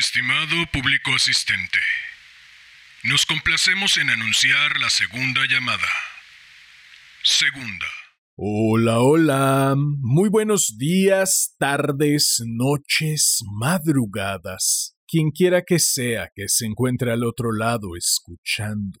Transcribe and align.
Estimado 0.00 0.56
público 0.72 1.14
asistente, 1.14 1.78
nos 3.04 3.26
complacemos 3.26 3.98
en 3.98 4.08
anunciar 4.08 4.78
la 4.80 4.88
segunda 4.88 5.42
llamada. 5.46 5.88
Segunda. 7.22 7.84
Hola, 8.34 9.00
hola. 9.00 9.74
Muy 9.76 10.30
buenos 10.30 10.78
días, 10.78 11.54
tardes, 11.58 12.42
noches, 12.46 13.40
madrugadas. 13.52 14.96
Quien 15.06 15.32
quiera 15.32 15.64
que 15.66 15.78
sea 15.78 16.30
que 16.34 16.48
se 16.48 16.64
encuentre 16.64 17.12
al 17.12 17.22
otro 17.22 17.52
lado 17.52 17.88
escuchando. 17.94 19.00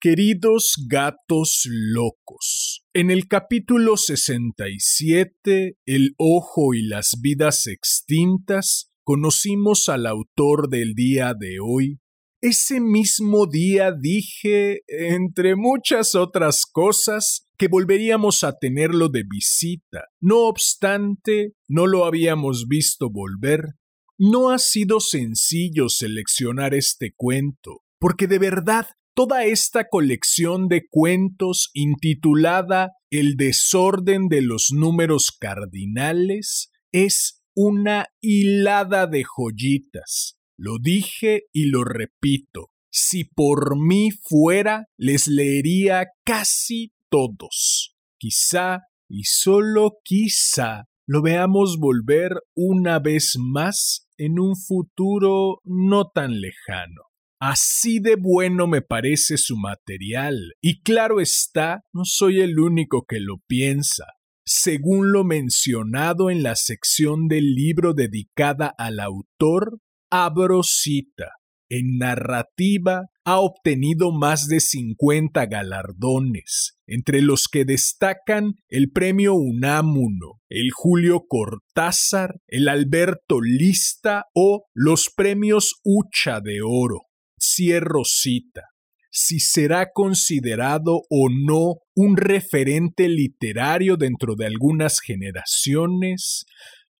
Queridos 0.00 0.86
gatos 0.88 1.64
locos, 1.68 2.82
en 2.94 3.10
el 3.10 3.28
capítulo 3.28 3.98
67, 3.98 5.76
El 5.84 6.14
ojo 6.16 6.72
y 6.72 6.82
las 6.82 7.18
vidas 7.20 7.66
extintas, 7.66 8.91
conocimos 9.04 9.88
al 9.88 10.06
autor 10.06 10.68
del 10.68 10.94
día 10.94 11.34
de 11.38 11.58
hoy. 11.60 11.98
Ese 12.40 12.80
mismo 12.80 13.46
día 13.46 13.92
dije, 13.92 14.80
entre 14.88 15.54
muchas 15.54 16.14
otras 16.14 16.66
cosas, 16.66 17.46
que 17.56 17.68
volveríamos 17.68 18.42
a 18.42 18.58
tenerlo 18.58 19.08
de 19.08 19.22
visita. 19.22 20.06
No 20.20 20.48
obstante, 20.48 21.52
no 21.68 21.86
lo 21.86 22.04
habíamos 22.04 22.66
visto 22.66 23.10
volver. 23.10 23.76
No 24.18 24.50
ha 24.50 24.58
sido 24.58 24.98
sencillo 24.98 25.88
seleccionar 25.88 26.74
este 26.74 27.14
cuento, 27.16 27.82
porque 28.00 28.26
de 28.26 28.40
verdad 28.40 28.86
toda 29.14 29.44
esta 29.44 29.88
colección 29.88 30.66
de 30.66 30.88
cuentos 30.88 31.70
intitulada 31.74 32.90
El 33.10 33.36
desorden 33.36 34.28
de 34.28 34.42
los 34.42 34.70
números 34.72 35.30
cardinales 35.38 36.72
es 36.90 37.41
una 37.54 38.06
hilada 38.20 39.06
de 39.06 39.24
joyitas. 39.24 40.38
Lo 40.56 40.78
dije 40.80 41.44
y 41.52 41.70
lo 41.70 41.84
repito. 41.84 42.70
Si 42.90 43.24
por 43.24 43.78
mí 43.78 44.10
fuera, 44.10 44.86
les 44.98 45.26
leería 45.26 46.08
casi 46.24 46.92
todos. 47.10 47.96
Quizá, 48.18 48.80
y 49.08 49.24
solo 49.24 49.98
quizá, 50.04 50.84
lo 51.06 51.22
veamos 51.22 51.78
volver 51.78 52.32
una 52.54 52.98
vez 52.98 53.36
más 53.38 54.08
en 54.16 54.38
un 54.38 54.56
futuro 54.56 55.60
no 55.64 56.10
tan 56.10 56.40
lejano. 56.40 57.02
Así 57.40 57.98
de 57.98 58.16
bueno 58.16 58.68
me 58.68 58.82
parece 58.82 59.36
su 59.36 59.56
material, 59.56 60.52
y 60.60 60.82
claro 60.82 61.20
está, 61.20 61.80
no 61.92 62.04
soy 62.04 62.40
el 62.40 62.60
único 62.60 63.04
que 63.04 63.18
lo 63.18 63.38
piensa 63.48 64.04
según 64.44 65.12
lo 65.12 65.24
mencionado 65.24 66.30
en 66.30 66.42
la 66.42 66.56
sección 66.56 67.28
del 67.28 67.54
libro 67.54 67.94
dedicada 67.94 68.72
al 68.76 69.00
autor, 69.00 69.78
abro 70.10 70.62
cita. 70.62 71.30
En 71.68 71.96
narrativa 71.96 73.06
ha 73.24 73.38
obtenido 73.38 74.12
más 74.12 74.46
de 74.46 74.60
50 74.60 75.46
galardones, 75.46 76.76
entre 76.86 77.22
los 77.22 77.48
que 77.50 77.64
destacan 77.64 78.56
el 78.68 78.90
Premio 78.90 79.34
Unamuno, 79.34 80.40
el 80.50 80.70
Julio 80.70 81.22
Cortázar, 81.26 82.40
el 82.46 82.68
Alberto 82.68 83.40
Lista 83.40 84.26
o 84.34 84.64
los 84.74 85.08
Premios 85.16 85.80
Ucha 85.82 86.40
de 86.40 86.60
Oro. 86.62 87.02
Cierro 87.40 88.04
cita 88.04 88.71
si 89.12 89.40
será 89.40 89.90
considerado 89.92 91.02
o 91.10 91.28
no 91.30 91.80
un 91.94 92.16
referente 92.16 93.08
literario 93.08 93.98
dentro 93.98 94.36
de 94.36 94.46
algunas 94.46 95.00
generaciones, 95.00 96.46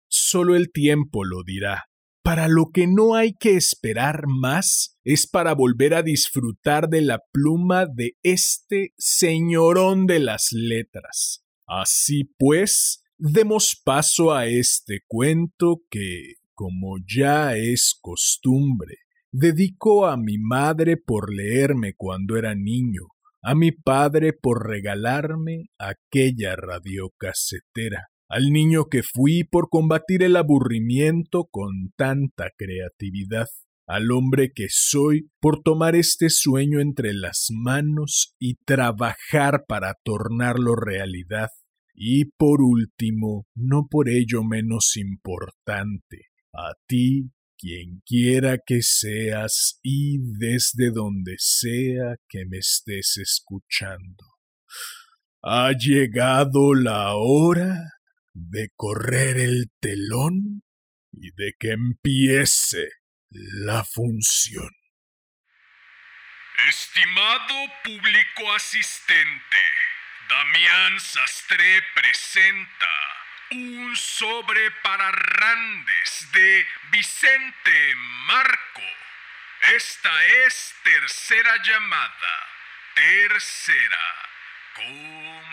solo 0.08 0.54
el 0.54 0.70
tiempo 0.70 1.24
lo 1.24 1.42
dirá. 1.42 1.86
Para 2.22 2.48
lo 2.48 2.66
que 2.72 2.86
no 2.86 3.16
hay 3.16 3.32
que 3.32 3.56
esperar 3.56 4.26
más 4.28 4.98
es 5.04 5.26
para 5.26 5.54
volver 5.54 5.94
a 5.94 6.02
disfrutar 6.02 6.88
de 6.88 7.00
la 7.00 7.20
pluma 7.32 7.86
de 7.86 8.12
este 8.22 8.92
señorón 8.98 10.06
de 10.06 10.20
las 10.20 10.48
letras. 10.52 11.42
Así 11.66 12.24
pues, 12.38 13.02
demos 13.16 13.80
paso 13.82 14.32
a 14.32 14.46
este 14.46 15.00
cuento 15.08 15.80
que, 15.90 16.34
como 16.54 16.98
ya 17.08 17.56
es 17.56 17.96
costumbre, 18.00 18.98
Dedico 19.34 20.04
a 20.04 20.18
mi 20.18 20.36
madre 20.36 20.98
por 20.98 21.34
leerme 21.34 21.94
cuando 21.96 22.36
era 22.36 22.54
niño, 22.54 23.08
a 23.42 23.54
mi 23.54 23.72
padre 23.72 24.34
por 24.34 24.68
regalarme 24.68 25.70
aquella 25.78 26.54
radiocasetera, 26.54 28.08
al 28.28 28.50
niño 28.50 28.90
que 28.90 29.02
fui 29.02 29.44
por 29.44 29.70
combatir 29.70 30.22
el 30.22 30.36
aburrimiento 30.36 31.48
con 31.50 31.92
tanta 31.96 32.50
creatividad, 32.58 33.46
al 33.86 34.10
hombre 34.10 34.52
que 34.54 34.66
soy 34.68 35.30
por 35.40 35.62
tomar 35.62 35.96
este 35.96 36.28
sueño 36.28 36.80
entre 36.80 37.14
las 37.14 37.46
manos 37.50 38.34
y 38.38 38.56
trabajar 38.66 39.64
para 39.66 39.94
tornarlo 40.04 40.76
realidad, 40.76 41.48
y 41.94 42.26
por 42.36 42.60
último, 42.60 43.46
no 43.54 43.86
por 43.90 44.10
ello 44.10 44.44
menos 44.44 44.94
importante, 44.98 46.26
a 46.52 46.74
ti 46.86 47.30
quien 47.62 48.02
quiera 48.04 48.58
que 48.58 48.82
seas 48.82 49.78
y 49.84 50.18
desde 50.36 50.90
donde 50.90 51.36
sea 51.38 52.16
que 52.28 52.44
me 52.50 52.58
estés 52.58 53.18
escuchando. 53.18 54.24
Ha 55.44 55.70
llegado 55.70 56.74
la 56.74 57.14
hora 57.14 57.78
de 58.32 58.68
correr 58.74 59.38
el 59.38 59.70
telón 59.80 60.64
y 61.12 61.30
de 61.36 61.52
que 61.56 61.70
empiece 61.70 62.88
la 63.30 63.84
función. 63.84 64.70
Estimado 66.68 67.54
público 67.84 68.52
asistente, 68.56 69.62
Damián 70.28 70.98
Sastre 70.98 71.80
presenta 71.94 73.21
un 73.52 73.94
sobre 73.96 74.70
para 74.82 75.10
Randes 75.12 76.32
de 76.32 76.66
Vicente 76.90 77.94
Marco. 78.26 78.82
Esta 79.74 80.26
es 80.46 80.74
tercera 80.82 81.62
llamada. 81.62 82.48
Tercera. 82.94 84.28
Comenzamos. 84.74 85.52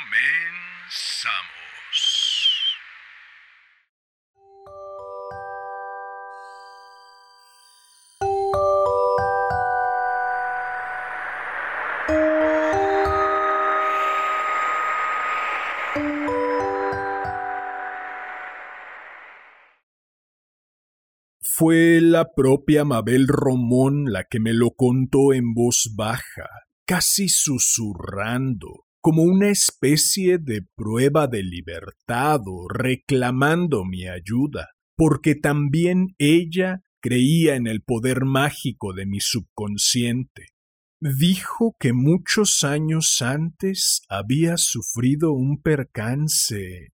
Fue 21.60 22.00
la 22.00 22.34
propia 22.34 22.86
Mabel 22.86 23.28
Romón 23.28 24.14
la 24.14 24.24
que 24.24 24.40
me 24.40 24.54
lo 24.54 24.72
contó 24.72 25.34
en 25.34 25.54
voz 25.54 25.92
baja, 25.94 26.48
casi 26.86 27.28
susurrando, 27.28 28.86
como 29.02 29.24
una 29.24 29.50
especie 29.50 30.38
de 30.38 30.62
prueba 30.78 31.28
de 31.28 31.44
libertad 31.44 32.40
reclamando 32.74 33.84
mi 33.84 34.08
ayuda, 34.08 34.70
porque 34.96 35.36
también 35.36 36.16
ella 36.18 36.82
creía 37.02 37.58
en 37.58 37.68
el 37.68 37.82
poder 37.82 38.24
mágico 38.24 38.94
de 38.94 39.06
mi 39.06 39.20
subconsciente. 39.20 40.46
Dijo 41.02 41.76
que 41.78 41.92
muchos 41.92 42.64
años 42.64 43.22
antes 43.22 44.04
había 44.08 44.56
sufrido 44.56 45.34
un 45.34 45.62
percance 45.62 46.94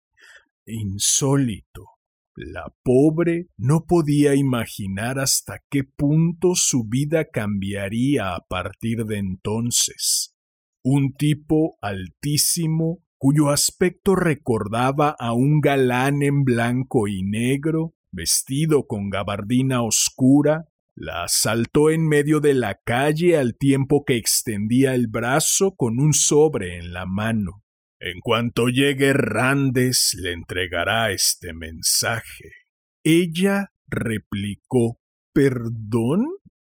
insólito 0.65 1.94
la 2.37 2.75
pobre 2.83 3.49
no 3.57 3.85
podía 3.87 4.35
imaginar 4.35 5.19
hasta 5.19 5.61
qué 5.71 5.85
punto 5.85 6.55
su 6.55 6.85
vida 6.85 7.27
cambiaría 7.27 8.35
a 8.35 8.45
partir 8.47 9.05
de 9.05 9.19
entonces. 9.19 10.35
Un 10.83 11.15
tipo 11.15 11.79
altísimo, 11.81 12.99
cuyo 13.19 13.51
aspecto 13.51 14.17
recordaba 14.17 15.15
a 15.19 15.33
un 15.33 15.61
galán 15.61 16.23
en 16.23 16.45
blanco 16.45 17.09
y 17.09 17.23
negro, 17.23 17.95
vestido 18.11 18.87
con 18.87 19.11
gabardina 19.11 19.83
oscura, 19.83 20.69
la 20.97 21.25
asaltó 21.25 21.91
en 21.91 22.07
medio 22.07 22.41
de 22.41 22.55
la 22.55 22.79
calle 22.85 23.37
al 23.37 23.57
tiempo 23.57 24.05
que 24.05 24.17
extendía 24.17 24.95
el 24.95 25.09
brazo 25.09 25.75
con 25.75 25.99
un 25.99 26.13
sobre 26.13 26.79
en 26.79 26.93
la 26.93 27.07
mano. 27.07 27.64
En 28.07 28.21
cuanto 28.21 28.69
llegue 28.69 29.15
Randes 29.15 30.15
le 30.21 30.33
entregará 30.33 31.11
este 31.11 31.55
mensaje. 31.55 32.53
Ella 33.03 33.73
replicó 33.87 35.01
¿Perdón? 35.33 36.27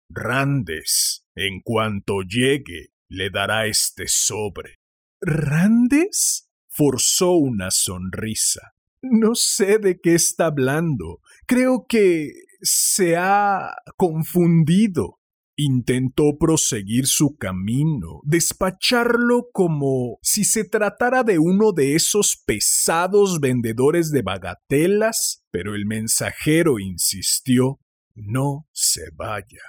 Randes, 0.07 1.25
en 1.33 1.61
cuanto 1.63 2.21
llegue, 2.21 2.89
le 3.09 3.31
dará 3.31 3.65
este 3.65 4.07
sobre. 4.07 4.75
¿Randes? 5.19 6.47
forzó 6.69 7.31
una 7.31 7.71
sonrisa. 7.71 8.75
No 9.01 9.33
sé 9.33 9.79
de 9.79 9.99
qué 9.99 10.13
está 10.13 10.45
hablando. 10.45 11.21
Creo 11.47 11.87
que 11.89 12.33
se 12.61 13.17
ha 13.17 13.73
confundido. 13.97 15.17
Intentó 15.57 16.37
proseguir 16.37 17.07
su 17.07 17.37
camino, 17.37 18.19
despacharlo 18.23 19.47
como 19.53 20.17
si 20.21 20.43
se 20.43 20.65
tratara 20.65 21.23
de 21.23 21.39
uno 21.39 21.71
de 21.71 21.95
esos 21.95 22.41
pesados 22.45 23.39
vendedores 23.39 24.11
de 24.11 24.21
bagatelas, 24.21 25.45
pero 25.51 25.75
el 25.75 25.85
mensajero 25.85 26.79
insistió 26.79 27.79
No 28.15 28.67
se 28.73 29.03
vaya. 29.15 29.63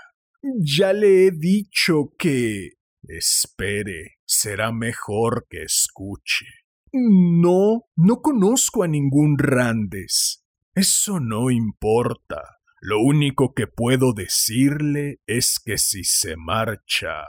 Ya 0.61 0.93
le 0.93 1.27
he 1.27 1.31
dicho 1.31 2.13
que. 2.19 2.71
Espere, 3.09 4.17
será 4.25 4.73
mejor 4.73 5.47
que 5.49 5.63
escuche. 5.63 6.47
No, 6.93 7.85
no 7.95 8.21
conozco 8.21 8.83
a 8.83 8.89
ningún 8.89 9.39
Randes. 9.39 10.45
Eso 10.75 11.21
no 11.21 11.51
importa. 11.51 12.56
Lo 12.89 13.01
único 13.01 13.53
que 13.53 13.67
puedo 13.67 14.13
decirle 14.13 15.21
es 15.27 15.59
que 15.59 15.77
si 15.77 16.05
se 16.05 16.37
marcha, 16.37 17.25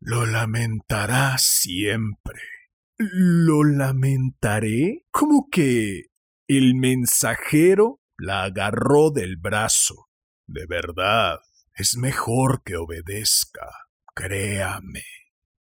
lo 0.00 0.24
lamentará 0.24 1.36
siempre. 1.36 2.40
¿Lo 2.96 3.64
lamentaré? 3.64 5.04
¿Cómo 5.10 5.48
que 5.52 6.04
el 6.48 6.74
mensajero 6.74 8.00
la 8.16 8.44
agarró 8.44 9.10
del 9.10 9.36
brazo? 9.36 10.06
De 10.46 10.64
verdad, 10.66 11.40
es 11.74 11.98
mejor 11.98 12.62
que 12.64 12.76
obedezca. 12.76 13.68
Créame. 14.14 15.04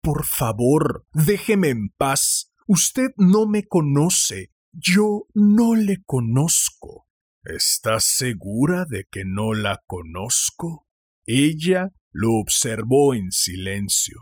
Por 0.01 0.25
favor, 0.25 1.05
déjeme 1.13 1.69
en 1.69 1.91
paz. 1.91 2.55
Usted 2.67 3.11
no 3.19 3.47
me 3.47 3.65
conoce. 3.65 4.51
Yo 4.73 5.27
no 5.35 5.75
le 5.75 6.03
conozco. 6.07 7.08
¿Estás 7.49 8.05
segura 8.05 8.85
de 8.87 9.07
que 9.11 9.25
no 9.25 9.55
la 9.55 9.81
conozco? 9.87 10.87
Ella 11.25 11.89
lo 12.13 12.35
observó 12.35 13.15
en 13.15 13.31
silencio. 13.31 14.19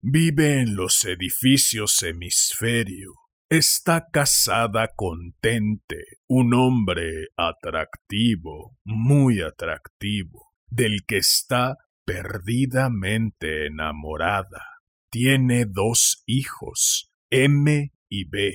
Vive 0.00 0.62
en 0.62 0.76
los 0.76 1.04
edificios 1.04 2.02
hemisferio. 2.02 3.12
Está 3.50 4.06
casada 4.10 4.88
con 4.96 5.34
Tente, 5.42 6.04
un 6.26 6.54
hombre 6.54 7.26
atractivo, 7.36 8.78
muy 8.82 9.42
atractivo, 9.42 10.54
del 10.70 11.00
que 11.06 11.18
está 11.18 11.76
perdidamente 12.06 13.66
enamorada. 13.66 14.64
Tiene 15.10 15.66
dos 15.66 16.22
hijos, 16.24 17.10
M 17.28 17.92
y 18.08 18.24
B. 18.24 18.54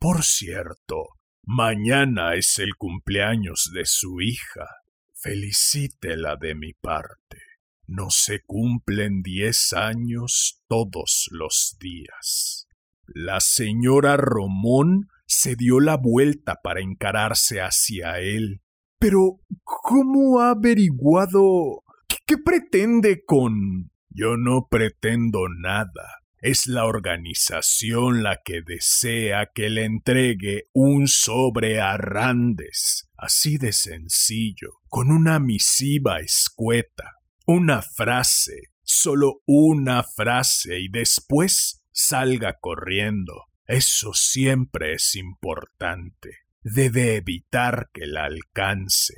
Por 0.00 0.24
cierto, 0.24 1.19
Mañana 1.44 2.34
es 2.34 2.58
el 2.58 2.76
cumpleaños 2.76 3.70
de 3.74 3.84
su 3.86 4.20
hija. 4.20 4.66
Felicítela 5.14 6.36
de 6.36 6.54
mi 6.54 6.72
parte. 6.74 7.38
No 7.86 8.10
se 8.10 8.42
cumplen 8.42 9.22
diez 9.22 9.72
años 9.72 10.62
todos 10.68 11.28
los 11.32 11.76
días. 11.80 12.68
La 13.06 13.40
señora 13.40 14.16
Romón 14.16 15.08
se 15.26 15.56
dio 15.56 15.80
la 15.80 15.96
vuelta 15.96 16.60
para 16.62 16.80
encararse 16.80 17.60
hacia 17.60 18.20
él. 18.20 18.62
Pero, 18.98 19.40
¿cómo 19.64 20.40
ha 20.40 20.50
averiguado? 20.50 21.82
¿Qué, 22.26 22.36
pretende 22.38 23.24
con... 23.24 23.90
Yo 24.08 24.36
no 24.36 24.68
pretendo 24.70 25.48
nada. 25.48 26.19
Es 26.40 26.66
la 26.66 26.86
organización 26.86 28.22
la 28.22 28.40
que 28.42 28.62
desea 28.62 29.50
que 29.54 29.68
le 29.68 29.84
entregue 29.84 30.68
un 30.72 31.06
sobre 31.06 31.82
a 31.82 31.98
Randes, 31.98 33.10
así 33.18 33.58
de 33.58 33.74
sencillo, 33.74 34.80
con 34.88 35.10
una 35.10 35.38
misiva 35.38 36.20
escueta, 36.20 37.16
una 37.46 37.82
frase, 37.82 38.70
solo 38.82 39.42
una 39.44 40.02
frase 40.02 40.80
y 40.80 40.88
después 40.88 41.84
salga 41.92 42.56
corriendo. 42.58 43.44
Eso 43.66 44.14
siempre 44.14 44.94
es 44.94 45.16
importante. 45.16 46.38
Debe 46.62 47.16
evitar 47.16 47.90
que 47.92 48.06
la 48.06 48.24
alcance. 48.24 49.14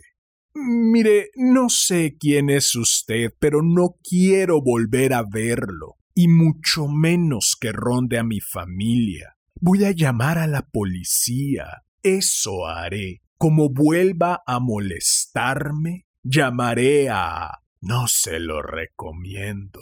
Mire, 0.55 1.31
no 1.37 1.69
sé 1.69 2.17
quién 2.19 2.51
es 2.51 2.75
usted, 2.75 3.31
pero 3.39 3.63
no 3.63 3.95
quiero 4.03 4.61
volver 4.61 5.15
a 5.15 5.23
verlo 5.23 6.02
y 6.15 6.29
mucho 6.29 6.89
menos 6.89 7.57
que 7.61 7.73
ronde 7.73 8.19
a 8.19 8.25
mi 8.25 8.41
familia. 8.41 9.37
Voy 9.61 9.85
a 9.85 9.93
llamar 9.93 10.39
a 10.39 10.47
la 10.47 10.63
policía. 10.63 11.85
Eso 12.03 12.67
haré. 12.67 13.23
Como 13.39 13.71
vuelva 13.71 14.43
a 14.47 14.61
molestarme, 14.61 16.07
llamaré 16.23 17.09
a... 17.11 17.59
No 17.81 18.07
se 18.07 18.39
lo 18.39 18.63
recomiendo. 18.63 19.81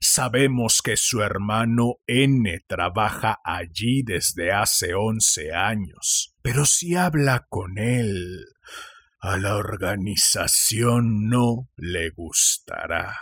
Sabemos 0.00 0.80
que 0.82 0.96
su 0.96 1.22
hermano 1.22 1.96
N 2.06 2.60
trabaja 2.66 3.38
allí 3.44 4.02
desde 4.02 4.50
hace 4.50 4.94
once 4.94 5.52
años, 5.54 6.34
pero 6.42 6.64
si 6.64 6.96
habla 6.96 7.46
con 7.48 7.78
él, 7.78 8.46
a 9.20 9.36
la 9.36 9.54
organización 9.54 11.28
no 11.28 11.68
le 11.76 12.10
gustará. 12.10 13.14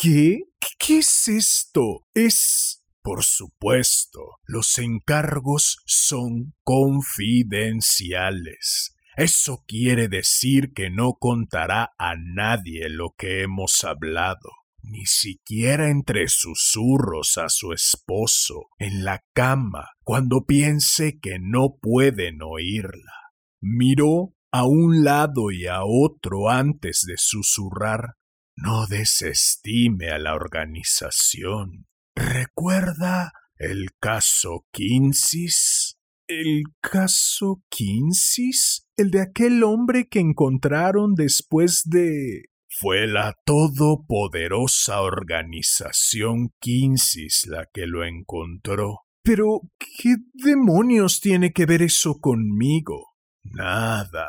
¿Qué? 0.00 0.44
¿Qué 0.78 0.98
es 0.98 1.26
esto? 1.26 2.06
Es... 2.14 2.84
Por 3.02 3.24
supuesto, 3.24 4.20
los 4.44 4.78
encargos 4.78 5.78
son 5.86 6.54
confidenciales. 6.62 8.94
Eso 9.16 9.64
quiere 9.66 10.06
decir 10.06 10.72
que 10.72 10.88
no 10.90 11.14
contará 11.14 11.94
a 11.98 12.14
nadie 12.16 12.88
lo 12.90 13.16
que 13.18 13.42
hemos 13.42 13.82
hablado, 13.82 14.50
ni 14.82 15.04
siquiera 15.06 15.90
entre 15.90 16.28
susurros 16.28 17.36
a 17.38 17.48
su 17.48 17.72
esposo, 17.72 18.68
en 18.78 19.04
la 19.04 19.24
cama, 19.32 19.88
cuando 20.04 20.44
piense 20.46 21.18
que 21.18 21.40
no 21.40 21.76
pueden 21.80 22.40
oírla. 22.42 23.32
Miró 23.60 24.32
a 24.52 24.64
un 24.64 25.02
lado 25.02 25.50
y 25.50 25.66
a 25.66 25.80
otro 25.82 26.50
antes 26.50 27.02
de 27.04 27.16
susurrar 27.16 28.17
no 28.60 28.86
desestime 28.86 30.10
a 30.10 30.18
la 30.18 30.34
organización. 30.34 31.86
¿Recuerda 32.14 33.32
el 33.56 33.90
caso 34.00 34.66
Kinsis? 34.72 35.96
¿El 36.26 36.64
caso 36.80 37.62
Kinsis? 37.70 38.86
¿El 38.96 39.10
de 39.10 39.22
aquel 39.22 39.62
hombre 39.62 40.08
que 40.08 40.20
encontraron 40.20 41.14
después 41.14 41.82
de... 41.84 42.46
Fue 42.68 43.06
la 43.06 43.34
todopoderosa 43.44 45.00
organización 45.00 46.50
Kinsis 46.60 47.46
la 47.46 47.66
que 47.72 47.86
lo 47.86 48.04
encontró. 48.04 49.00
Pero, 49.22 49.62
¿qué 49.78 50.16
demonios 50.32 51.20
tiene 51.20 51.52
que 51.52 51.64
ver 51.64 51.82
eso 51.82 52.18
conmigo? 52.20 53.14
Nada. 53.42 54.28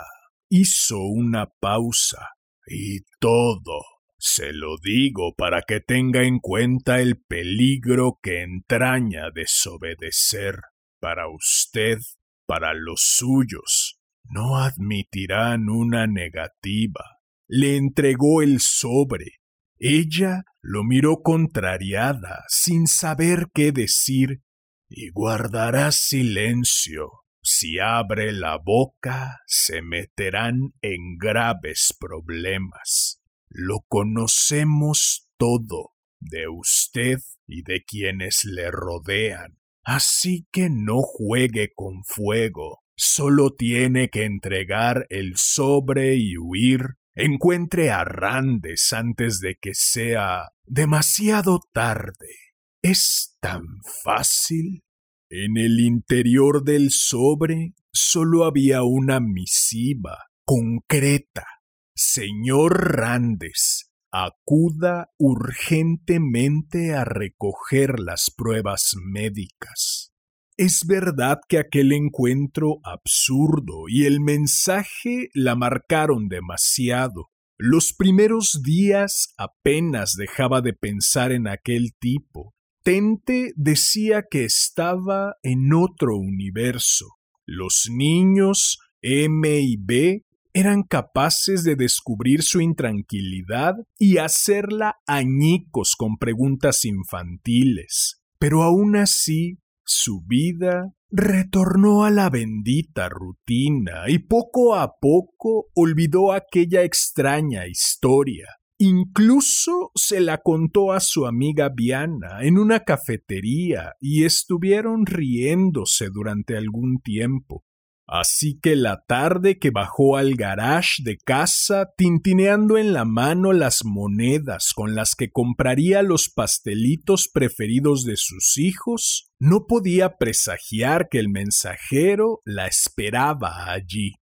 Hizo 0.50 1.00
una 1.00 1.48
pausa 1.60 2.30
y 2.68 3.02
todo 3.20 3.99
se 4.20 4.52
lo 4.52 4.76
digo 4.78 5.34
para 5.38 5.62
que 5.62 5.80
tenga 5.80 6.24
en 6.24 6.40
cuenta 6.40 7.00
el 7.00 7.22
peligro 7.22 8.20
que 8.22 8.44
entraña 8.44 9.32
desobedecer. 9.34 10.60
Para 11.00 11.30
usted, 11.30 12.00
para 12.46 12.74
los 12.74 13.02
suyos, 13.02 13.98
no 14.26 14.58
admitirán 14.58 15.70
una 15.70 16.06
negativa. 16.06 17.20
Le 17.48 17.78
entregó 17.78 18.42
el 18.42 18.60
sobre. 18.60 19.40
Ella 19.78 20.44
lo 20.62 20.84
miró 20.84 21.22
contrariada, 21.24 22.44
sin 22.50 22.88
saber 22.88 23.48
qué 23.54 23.72
decir, 23.72 24.42
y 24.90 25.12
guardará 25.12 25.94
silencio. 25.94 27.10
Si 27.42 27.80
abre 27.80 28.34
la 28.34 28.58
boca, 28.58 29.40
se 29.48 29.82
meterán 29.82 30.74
en 30.82 31.18
graves 31.18 31.96
problemas. 31.98 33.19
Lo 33.50 33.80
conocemos 33.88 35.28
todo 35.38 35.94
de 36.20 36.48
usted 36.48 37.20
y 37.48 37.64
de 37.64 37.84
quienes 37.84 38.46
le 38.46 38.70
rodean. 38.70 39.58
Así 39.84 40.48
que 40.52 40.70
no 40.70 41.02
juegue 41.02 41.72
con 41.74 42.04
fuego. 42.04 42.84
Solo 42.96 43.56
tiene 43.56 44.10
que 44.10 44.26
entregar 44.26 45.08
el 45.10 45.38
sobre 45.38 46.16
y 46.16 46.38
huir. 46.38 46.98
Encuentre 47.16 47.90
a 47.90 48.04
Randes 48.04 48.94
antes 48.94 49.40
de 49.40 49.56
que 49.60 49.74
sea 49.74 50.50
demasiado 50.66 51.60
tarde. 51.74 52.36
¿Es 52.84 53.36
tan 53.40 53.64
fácil? 54.04 54.84
En 55.30 55.58
el 55.58 55.80
interior 55.80 56.64
del 56.64 56.92
sobre 56.92 57.74
solo 57.92 58.46
había 58.46 58.84
una 58.84 59.20
misiva 59.20 60.18
concreta 60.46 61.59
Señor 62.02 62.96
Randes, 62.96 63.92
acuda 64.10 65.10
urgentemente 65.18 66.94
a 66.94 67.04
recoger 67.04 68.00
las 68.00 68.32
pruebas 68.34 68.94
médicas. 69.04 70.14
Es 70.56 70.88
verdad 70.88 71.42
que 71.50 71.58
aquel 71.58 71.92
encuentro 71.92 72.80
absurdo 72.86 73.90
y 73.90 74.06
el 74.06 74.22
mensaje 74.22 75.28
la 75.34 75.58
marcaron 75.58 76.30
demasiado. 76.30 77.32
Los 77.58 77.92
primeros 77.92 78.62
días 78.64 79.34
apenas 79.38 80.14
dejaba 80.18 80.62
de 80.62 80.72
pensar 80.72 81.34
en 81.34 81.50
aquel 81.50 81.96
tipo. 82.00 82.54
Tente 82.82 83.52
decía 83.58 84.24
que 84.32 84.46
estaba 84.46 85.36
en 85.44 85.74
otro 85.74 86.16
universo. 86.16 87.08
Los 87.46 87.90
niños 87.92 88.80
M 89.02 89.60
y 89.60 89.76
B 89.76 90.26
eran 90.60 90.84
capaces 90.84 91.64
de 91.64 91.76
descubrir 91.76 92.44
su 92.44 92.60
intranquilidad 92.60 93.76
y 93.98 94.18
hacerla 94.18 94.98
añicos 95.08 95.96
con 95.98 96.18
preguntas 96.18 96.84
infantiles. 96.86 98.22
Pero 98.38 98.64
aún 98.64 98.96
así, 98.96 99.60
su 99.86 100.22
vida 100.22 100.94
retornó 101.10 102.04
a 102.04 102.12
la 102.12 102.30
bendita 102.30 103.10
rutina 103.10 104.10
y 104.10 104.20
poco 104.20 104.76
a 104.76 104.98
poco 105.00 105.68
olvidó 105.74 106.34
aquella 106.34 106.84
extraña 106.84 107.66
historia. 107.68 108.48
Incluso 108.78 109.92
se 109.96 110.22
la 110.22 110.38
contó 110.38 110.94
a 110.94 111.00
su 111.00 111.26
amiga 111.26 111.70
Viana 111.70 112.44
en 112.44 112.58
una 112.58 112.82
cafetería 112.82 113.94
y 114.00 114.24
estuvieron 114.24 115.06
riéndose 115.06 116.10
durante 116.10 116.56
algún 116.56 117.00
tiempo. 117.02 117.64
Así 118.12 118.60
que 118.60 118.76
la 118.76 119.04
tarde 119.08 119.60
que 119.60 119.70
bajó 119.70 120.18
al 120.18 120.34
garage 120.34 121.04
de 121.04 121.18
casa, 121.18 121.90
tintineando 121.96 122.80
en 122.80 122.92
la 122.92 123.06
mano 123.06 123.54
las 123.54 123.86
monedas 123.86 124.74
con 124.74 124.96
las 124.96 125.14
que 125.14 125.30
compraría 125.30 126.02
los 126.02 126.28
pastelitos 126.28 127.30
preferidos 127.32 128.06
de 128.06 128.18
sus 128.18 128.58
hijos, 128.58 129.30
no 129.38 129.68
podía 129.68 130.18
presagiar 130.18 131.08
que 131.08 131.20
el 131.20 131.30
mensajero 131.30 132.42
la 132.46 132.66
esperaba 132.66 133.72
allí. 133.72 134.16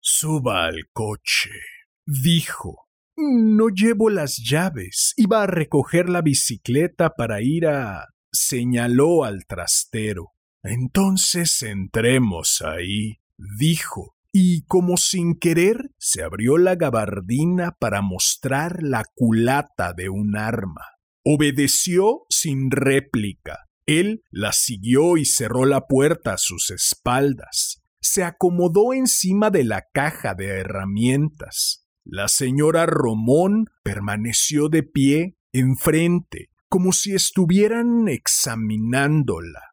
Suba 0.00 0.66
al 0.66 0.84
coche, 0.92 1.50
dijo. 2.06 2.86
No 3.16 3.70
llevo 3.70 4.08
las 4.08 4.36
llaves. 4.36 5.14
Iba 5.16 5.42
a 5.42 5.46
recoger 5.48 6.08
la 6.08 6.22
bicicleta 6.22 7.10
para 7.10 7.42
ir 7.42 7.66
a. 7.66 8.06
señaló 8.30 9.24
al 9.24 9.46
trastero. 9.46 10.30
Entonces 10.62 11.60
entremos 11.62 12.62
ahí 12.62 13.21
dijo, 13.58 14.14
y 14.32 14.62
como 14.62 14.96
sin 14.96 15.38
querer 15.38 15.90
se 15.98 16.22
abrió 16.22 16.56
la 16.56 16.74
gabardina 16.74 17.76
para 17.78 18.00
mostrar 18.00 18.82
la 18.82 19.04
culata 19.14 19.92
de 19.92 20.08
un 20.08 20.36
arma. 20.36 20.86
Obedeció 21.24 22.22
sin 22.30 22.70
réplica. 22.70 23.68
Él 23.86 24.22
la 24.30 24.52
siguió 24.52 25.18
y 25.18 25.26
cerró 25.26 25.66
la 25.66 25.86
puerta 25.86 26.34
a 26.34 26.38
sus 26.38 26.70
espaldas. 26.70 27.82
Se 28.00 28.24
acomodó 28.24 28.94
encima 28.94 29.50
de 29.50 29.64
la 29.64 29.84
caja 29.92 30.34
de 30.34 30.46
herramientas. 30.46 31.86
La 32.04 32.28
señora 32.28 32.86
Romón 32.86 33.66
permaneció 33.84 34.68
de 34.68 34.82
pie 34.82 35.36
enfrente, 35.52 36.48
como 36.68 36.92
si 36.92 37.14
estuvieran 37.14 38.08
examinándola. 38.08 39.71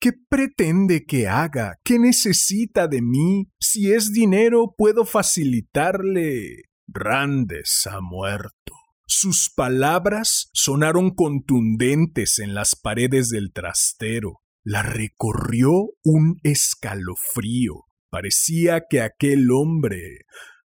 ¿Qué 0.00 0.12
pretende 0.12 1.04
que 1.06 1.26
haga? 1.26 1.78
¿Qué 1.82 1.98
necesita 1.98 2.86
de 2.86 3.02
mí? 3.02 3.50
Si 3.58 3.92
es 3.92 4.12
dinero, 4.12 4.74
puedo 4.76 5.04
facilitarle. 5.04 6.66
Randes 6.86 7.82
ha 7.90 8.00
muerto. 8.00 8.74
Sus 9.06 9.50
palabras 9.54 10.50
sonaron 10.52 11.14
contundentes 11.14 12.38
en 12.38 12.54
las 12.54 12.76
paredes 12.76 13.30
del 13.30 13.52
trastero. 13.52 14.40
La 14.62 14.82
recorrió 14.82 15.72
un 16.04 16.38
escalofrío. 16.44 17.86
Parecía 18.08 18.84
que 18.88 19.00
aquel 19.00 19.50
hombre 19.50 20.20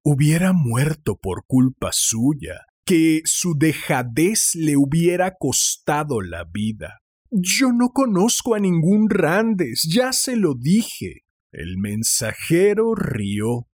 hubiera 0.03 0.53
muerto 0.53 1.19
por 1.21 1.45
culpa 1.45 1.89
suya, 1.91 2.62
que 2.83 3.21
su 3.25 3.55
dejadez 3.57 4.55
le 4.55 4.75
hubiera 4.75 5.36
costado 5.38 6.21
la 6.21 6.45
vida. 6.45 7.01
Yo 7.31 7.71
no 7.71 7.89
conozco 7.89 8.55
a 8.55 8.59
ningún 8.59 9.07
Randes, 9.09 9.88
ya 9.88 10.13
se 10.13 10.36
lo 10.36 10.55
dije. 10.55 11.25
El 11.51 11.77
mensajero 11.77 12.95
rió. 12.95 13.67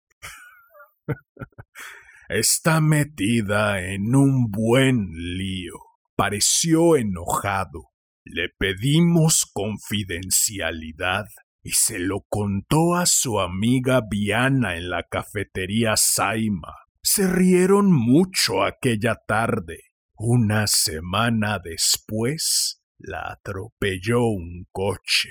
Está 2.29 2.81
metida 2.81 3.81
en 3.81 4.15
un 4.17 4.51
buen 4.51 5.09
lío. 5.13 5.75
Pareció 6.17 6.97
enojado. 6.97 7.93
Le 8.25 8.49
pedimos 8.59 9.49
confidencialidad 9.53 11.27
y 11.63 11.73
se 11.73 11.99
lo 11.99 12.27
contó 12.29 12.95
a 12.95 13.07
su 13.07 13.39
amiga 13.39 14.01
Viana 14.09 14.77
en 14.77 14.91
la 14.91 15.05
cafetería 15.05 15.97
Saima. 15.97 16.75
Se 17.03 17.31
rieron 17.31 17.93
mucho 17.93 18.65
aquella 18.65 19.17
tarde. 19.29 19.81
Una 20.17 20.67
semana 20.67 21.59
después, 21.63 22.84
la 22.99 23.33
atropelló 23.33 24.27
un 24.27 24.67
coche. 24.71 25.31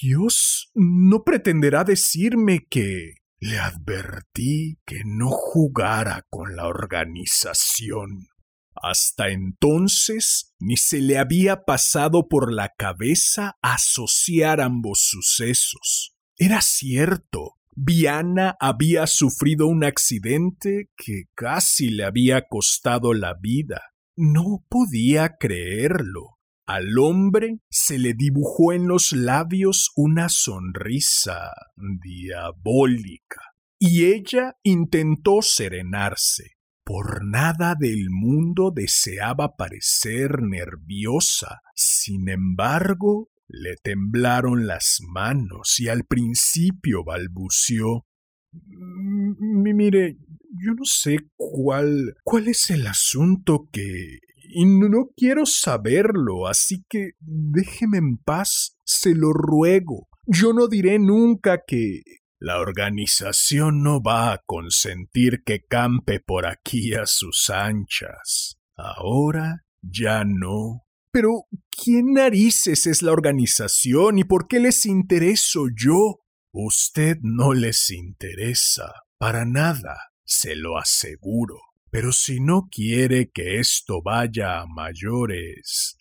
Dios 0.00 0.70
no 0.74 1.24
pretenderá 1.24 1.84
decirme 1.84 2.66
que 2.68 3.14
le 3.38 3.58
advertí 3.58 4.78
que 4.86 5.00
no 5.04 5.30
jugara 5.30 6.26
con 6.30 6.54
la 6.56 6.66
organización. 6.66 8.28
Hasta 8.74 9.30
entonces 9.30 10.54
ni 10.58 10.76
se 10.76 11.00
le 11.00 11.18
había 11.18 11.64
pasado 11.64 12.28
por 12.28 12.52
la 12.52 12.72
cabeza 12.76 13.56
asociar 13.62 14.60
ambos 14.60 15.02
sucesos. 15.02 16.14
Era 16.36 16.60
cierto, 16.62 17.56
Viana 17.74 18.56
había 18.60 19.06
sufrido 19.06 19.66
un 19.66 19.84
accidente 19.84 20.90
que 20.96 21.24
casi 21.34 21.90
le 21.90 22.04
había 22.04 22.46
costado 22.48 23.14
la 23.14 23.34
vida. 23.34 23.80
No 24.16 24.64
podía 24.68 25.36
creerlo. 25.38 26.39
Al 26.72 26.96
hombre 26.98 27.58
se 27.68 27.98
le 27.98 28.14
dibujó 28.14 28.72
en 28.72 28.86
los 28.86 29.10
labios 29.10 29.90
una 29.96 30.28
sonrisa 30.28 31.50
diabólica, 31.76 33.40
y 33.76 34.04
ella 34.04 34.54
intentó 34.62 35.42
serenarse. 35.42 36.52
Por 36.84 37.24
nada 37.24 37.74
del 37.76 38.10
mundo 38.10 38.70
deseaba 38.72 39.56
parecer 39.56 40.42
nerviosa. 40.42 41.58
Sin 41.74 42.28
embargo, 42.28 43.30
le 43.48 43.74
temblaron 43.82 44.68
las 44.68 44.98
manos 45.12 45.80
y 45.80 45.88
al 45.88 46.04
principio 46.04 47.02
balbució 47.02 48.04
Mire, 48.52 50.18
yo 50.64 50.74
no 50.74 50.84
sé 50.84 51.18
cuál. 51.36 52.14
cuál 52.24 52.48
es 52.48 52.70
el 52.70 52.86
asunto 52.86 53.68
que 53.72 54.18
y 54.52 54.64
no 54.64 55.10
quiero 55.16 55.46
saberlo, 55.46 56.46
así 56.46 56.84
que 56.88 57.12
déjeme 57.20 57.98
en 57.98 58.18
paz, 58.18 58.76
se 58.84 59.14
lo 59.14 59.32
ruego. 59.32 60.08
Yo 60.26 60.52
no 60.52 60.68
diré 60.68 60.98
nunca 60.98 61.62
que... 61.66 62.02
La 62.42 62.58
organización 62.58 63.82
no 63.82 64.00
va 64.02 64.32
a 64.32 64.40
consentir 64.46 65.42
que 65.44 65.60
campe 65.66 66.20
por 66.20 66.46
aquí 66.46 66.94
a 66.94 67.04
sus 67.04 67.50
anchas. 67.50 68.56
Ahora 68.76 69.66
ya 69.82 70.24
no. 70.24 70.86
Pero, 71.12 71.44
¿quién 71.70 72.14
narices 72.14 72.86
es 72.86 73.02
la 73.02 73.12
organización 73.12 74.18
y 74.18 74.24
por 74.24 74.46
qué 74.46 74.58
les 74.58 74.86
intereso 74.86 75.66
yo? 75.76 76.20
Usted 76.52 77.18
no 77.22 77.52
les 77.52 77.90
interesa, 77.90 78.92
para 79.18 79.44
nada, 79.44 79.96
se 80.24 80.56
lo 80.56 80.78
aseguro. 80.78 81.58
Pero 81.90 82.12
si 82.12 82.40
no 82.40 82.68
quiere 82.70 83.30
que 83.30 83.58
esto 83.58 84.00
vaya 84.02 84.60
a 84.60 84.66
mayores, 84.66 85.96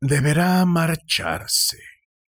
deberá 0.00 0.64
marcharse. 0.64 1.78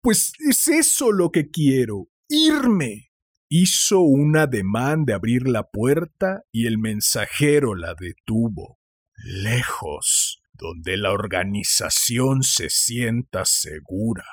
Pues 0.02 0.34
es 0.40 0.68
eso 0.68 1.12
lo 1.12 1.32
que 1.32 1.50
quiero, 1.50 2.08
irme. 2.28 3.12
Hizo 3.50 4.00
un 4.00 4.36
ademán 4.36 5.06
de 5.06 5.14
abrir 5.14 5.48
la 5.48 5.70
puerta 5.70 6.42
y 6.52 6.66
el 6.66 6.80
mensajero 6.80 7.76
la 7.76 7.94
detuvo. 7.94 8.80
Lejos, 9.16 10.42
donde 10.54 10.98
la 10.98 11.12
organización 11.12 12.42
se 12.42 12.72
sienta 12.72 13.46
segura. 13.46 14.26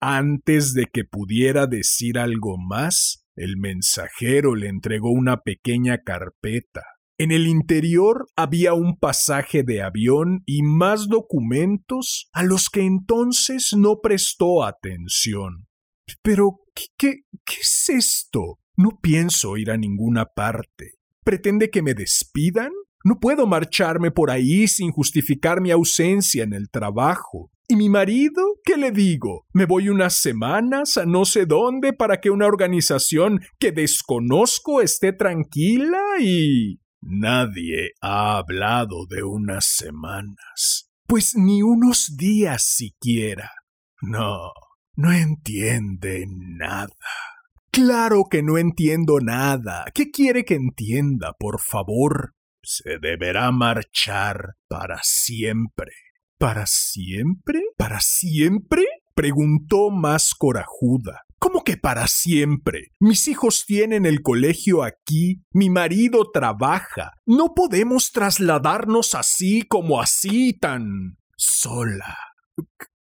Antes 0.00 0.74
de 0.74 0.86
que 0.92 1.04
pudiera 1.04 1.68
decir 1.68 2.18
algo 2.18 2.58
más, 2.58 3.24
el 3.36 3.56
mensajero 3.56 4.56
le 4.56 4.68
entregó 4.68 5.12
una 5.12 5.42
pequeña 5.42 5.98
carpeta 5.98 6.82
en 7.18 7.30
el 7.30 7.46
interior 7.46 8.26
había 8.36 8.74
un 8.74 8.98
pasaje 8.98 9.62
de 9.62 9.82
avión 9.82 10.42
y 10.46 10.62
más 10.62 11.08
documentos 11.08 12.28
a 12.32 12.42
los 12.42 12.68
que 12.68 12.82
entonces 12.82 13.70
no 13.76 14.00
prestó 14.02 14.64
atención. 14.64 15.66
Pero, 16.22 16.60
¿qué, 16.74 16.86
qué, 16.96 17.60
es 17.60 17.88
esto? 17.88 18.58
No 18.76 18.98
pienso 19.00 19.56
ir 19.56 19.70
a 19.70 19.76
ninguna 19.76 20.26
parte. 20.26 20.94
¿Pretende 21.22 21.70
que 21.70 21.82
me 21.82 21.94
despidan? 21.94 22.72
No 23.04 23.20
puedo 23.20 23.46
marcharme 23.46 24.10
por 24.10 24.30
ahí 24.30 24.66
sin 24.66 24.90
justificar 24.90 25.60
mi 25.60 25.70
ausencia 25.70 26.42
en 26.42 26.52
el 26.52 26.68
trabajo. 26.70 27.50
¿Y 27.68 27.76
mi 27.76 27.88
marido? 27.88 28.42
¿Qué 28.64 28.76
le 28.76 28.90
digo? 28.90 29.46
¿Me 29.52 29.64
voy 29.64 29.88
unas 29.88 30.18
semanas 30.20 30.98
a 30.98 31.06
no 31.06 31.24
sé 31.24 31.46
dónde 31.46 31.92
para 31.92 32.20
que 32.20 32.30
una 32.30 32.46
organización 32.46 33.40
que 33.58 33.72
desconozco 33.72 34.82
esté 34.82 35.12
tranquila 35.12 36.00
y... 36.20 36.80
Nadie 37.06 37.90
ha 38.00 38.38
hablado 38.38 39.06
de 39.06 39.22
unas 39.22 39.66
semanas. 39.66 40.90
Pues 41.06 41.34
ni 41.36 41.60
unos 41.60 42.16
días 42.16 42.64
siquiera. 42.64 43.50
No, 44.00 44.52
no 44.96 45.12
entiende 45.12 46.24
nada. 46.26 46.88
Claro 47.70 48.24
que 48.30 48.42
no 48.42 48.56
entiendo 48.56 49.20
nada. 49.20 49.84
¿Qué 49.92 50.10
quiere 50.10 50.46
que 50.46 50.54
entienda, 50.54 51.34
por 51.38 51.60
favor? 51.60 52.32
Se 52.62 52.98
deberá 52.98 53.52
marchar 53.52 54.54
para 54.66 55.00
siempre. 55.02 55.92
¿Para 56.38 56.64
siempre? 56.66 57.60
¿Para 57.76 58.00
siempre? 58.00 58.86
preguntó 59.14 59.90
más 59.90 60.34
corajuda. 60.34 61.24
¿Cómo 61.44 61.62
que 61.62 61.76
para 61.76 62.06
siempre? 62.06 62.92
Mis 63.00 63.28
hijos 63.28 63.64
tienen 63.66 64.06
el 64.06 64.22
colegio 64.22 64.82
aquí, 64.82 65.42
mi 65.52 65.68
marido 65.68 66.30
trabaja. 66.32 67.12
No 67.26 67.52
podemos 67.54 68.12
trasladarnos 68.12 69.14
así 69.14 69.60
como 69.60 70.00
así 70.00 70.58
tan 70.58 71.18
sola, 71.36 72.16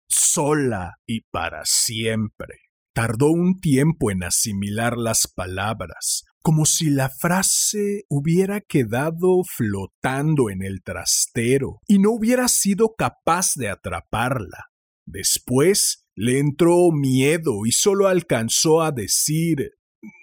sola 0.07 0.97
y 1.07 1.21
para 1.31 1.63
siempre. 1.65 2.59
Tardó 2.93 3.31
un 3.31 3.57
tiempo 3.59 4.11
en 4.11 4.23
asimilar 4.23 4.97
las 4.97 5.25
palabras, 5.25 6.23
como 6.43 6.67
si 6.67 6.91
la 6.91 7.09
frase 7.09 8.03
hubiera 8.07 8.61
quedado 8.61 9.41
flotando 9.49 10.51
en 10.51 10.61
el 10.61 10.83
trastero 10.83 11.79
y 11.87 11.97
no 11.97 12.11
hubiera 12.11 12.47
sido 12.49 12.93
capaz 12.95 13.53
de 13.55 13.69
atraparla. 13.69 14.65
Después 15.07 16.06
le 16.17 16.39
entró 16.39 16.91
miedo 16.91 17.67
y 17.67 17.71
solo 17.71 18.07
alcanzó 18.07 18.81
a 18.81 18.91
decir 18.91 19.73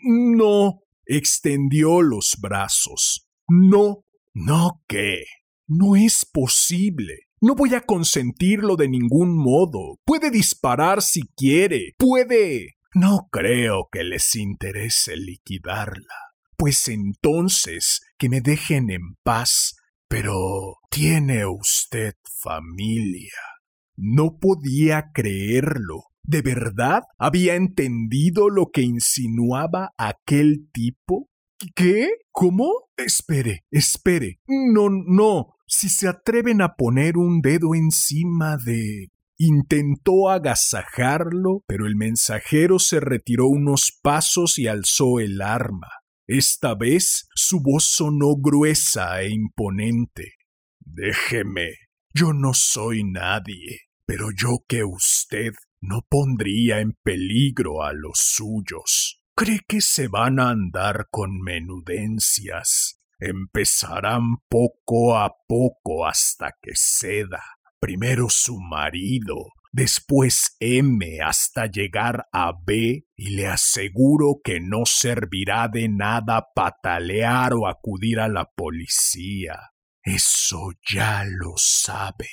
No. 0.02 0.80
extendió 1.06 2.02
los 2.02 2.36
brazos. 2.40 3.28
No. 3.48 4.04
No 4.34 4.82
qué. 4.88 5.24
No 5.68 5.94
es 5.94 6.26
posible. 6.30 7.28
No 7.40 7.54
voy 7.54 7.74
a 7.74 7.82
consentirlo 7.82 8.74
de 8.74 8.88
ningún 8.88 9.36
modo. 9.36 10.00
Puede 10.04 10.32
disparar 10.32 11.00
si 11.00 11.22
quiere. 11.36 11.94
Puede. 11.96 12.74
No 12.94 13.28
creo 13.30 13.88
que 13.92 14.02
les 14.02 14.34
interese 14.34 15.16
liquidarla. 15.16 16.16
Pues 16.56 16.88
entonces 16.88 18.00
que 18.18 18.28
me 18.28 18.40
dejen 18.40 18.90
en 18.90 19.14
paz. 19.22 19.76
Pero 20.08 20.78
tiene 20.90 21.46
usted 21.46 22.14
familia. 22.42 23.53
No 23.96 24.38
podía 24.38 25.10
creerlo. 25.12 26.04
¿De 26.22 26.42
verdad 26.42 27.02
había 27.18 27.54
entendido 27.54 28.48
lo 28.48 28.70
que 28.72 28.82
insinuaba 28.82 29.92
aquel 29.98 30.68
tipo? 30.72 31.28
¿Qué? 31.74 32.08
¿Cómo? 32.32 32.88
Espere, 32.96 33.64
espere. 33.70 34.40
No, 34.46 34.88
no 34.90 35.54
si 35.66 35.88
se 35.88 36.08
atreven 36.08 36.62
a 36.62 36.74
poner 36.74 37.16
un 37.16 37.40
dedo 37.40 37.74
encima 37.74 38.56
de... 38.56 39.10
Intentó 39.36 40.30
agasajarlo, 40.30 41.64
pero 41.66 41.88
el 41.88 41.96
mensajero 41.96 42.78
se 42.78 43.00
retiró 43.00 43.48
unos 43.48 43.98
pasos 44.00 44.58
y 44.60 44.68
alzó 44.68 45.18
el 45.18 45.42
arma. 45.42 45.88
Esta 46.28 46.76
vez 46.76 47.26
su 47.34 47.60
voz 47.60 47.84
sonó 47.84 48.36
gruesa 48.36 49.20
e 49.22 49.30
imponente. 49.30 50.34
Déjeme. 50.78 51.84
Yo 52.14 52.33
no 52.33 52.54
soy 52.54 53.02
nadie, 53.02 53.88
pero 54.06 54.28
yo 54.30 54.64
que 54.68 54.85
usted 54.85 55.52
no 55.80 56.02
pondría 56.09 56.80
en 56.80 56.92
peligro 57.02 57.83
a 57.83 57.92
los 57.92 58.18
suyos. 58.18 59.21
¿Cree 59.37 59.61
que 59.66 59.80
se 59.80 60.06
van 60.06 60.38
a 60.38 60.50
andar 60.50 61.09
con 61.11 61.40
menudencias? 61.40 63.00
empezarán 63.18 64.37
poco 64.49 65.16
a 65.16 65.33
poco 65.47 66.06
hasta 66.06 66.52
que 66.61 66.73
ceda. 66.75 67.42
Primero 67.80 68.28
su 68.28 68.59
marido, 68.61 69.35
después 69.73 70.57
M 70.61 71.18
hasta 71.22 71.66
llegar 71.66 72.27
a 72.33 72.53
B 72.64 73.07
y 73.16 73.31
le 73.31 73.46
aseguro 73.46 74.40
que 74.42 74.61
no 74.61 74.85
servirá 74.85 75.68
de 75.68 75.88
nada 75.88 76.46
patalear 76.55 77.55
o 77.55 77.66
acudir 77.66 78.20
a 78.20 78.29
la 78.29 78.50
policía. 78.55 79.73
Eso 80.05 80.71
ya 80.87 81.25
lo 81.25 81.55
sabe. 81.57 82.29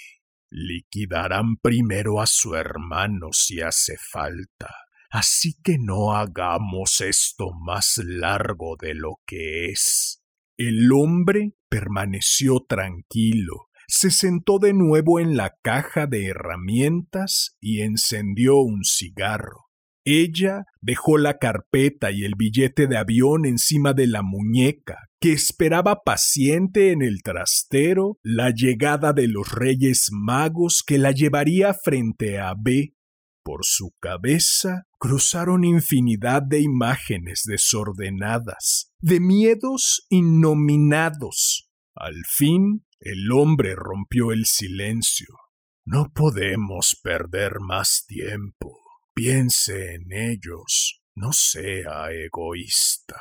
Liquidarán 0.49 1.55
primero 1.55 2.21
a 2.21 2.27
su 2.27 2.55
hermano 2.55 3.29
si 3.31 3.61
hace 3.61 3.95
falta. 3.97 4.75
Así 5.09 5.55
que 5.63 5.77
no 5.79 6.13
hagamos 6.13 6.99
esto 6.99 7.51
más 7.53 7.97
largo 8.03 8.75
de 8.79 8.93
lo 8.93 9.21
que 9.25 9.69
es. 9.69 10.21
El 10.57 10.91
hombre 10.91 11.53
permaneció 11.69 12.65
tranquilo, 12.67 13.69
se 13.87 14.11
sentó 14.11 14.59
de 14.59 14.73
nuevo 14.73 15.19
en 15.19 15.35
la 15.35 15.55
caja 15.61 16.07
de 16.07 16.27
herramientas 16.27 17.57
y 17.59 17.81
encendió 17.81 18.57
un 18.57 18.83
cigarro. 18.83 19.70
Ella 20.03 20.65
dejó 20.81 21.17
la 21.17 21.37
carpeta 21.37 22.11
y 22.11 22.23
el 22.23 22.33
billete 22.35 22.87
de 22.87 22.97
avión 22.97 23.45
encima 23.45 23.93
de 23.93 24.07
la 24.07 24.23
muñeca, 24.23 24.97
que 25.19 25.31
esperaba 25.33 26.01
paciente 26.03 26.91
en 26.91 27.03
el 27.03 27.21
trastero 27.21 28.17
la 28.23 28.49
llegada 28.49 29.13
de 29.13 29.27
los 29.27 29.51
Reyes 29.51 30.09
Magos 30.11 30.83
que 30.85 30.97
la 30.97 31.11
llevaría 31.11 31.73
frente 31.73 32.39
a 32.39 32.55
B. 32.57 32.95
Por 33.43 33.61
su 33.63 33.93
cabeza 33.99 34.83
cruzaron 34.99 35.63
infinidad 35.63 36.41
de 36.43 36.61
imágenes 36.61 37.43
desordenadas, 37.45 38.91
de 38.99 39.19
miedos 39.19 40.05
innominados. 40.09 41.69
Al 41.95 42.23
fin, 42.27 42.85
el 42.99 43.31
hombre 43.31 43.75
rompió 43.75 44.31
el 44.31 44.45
silencio. 44.45 45.35
No 45.85 46.11
podemos 46.13 46.99
perder 47.03 47.59
más 47.59 48.05
tiempo. 48.07 48.77
Piense 49.13 49.95
en 49.95 50.11
ellos. 50.11 51.01
No 51.15 51.33
sea 51.33 52.11
egoísta. 52.11 53.17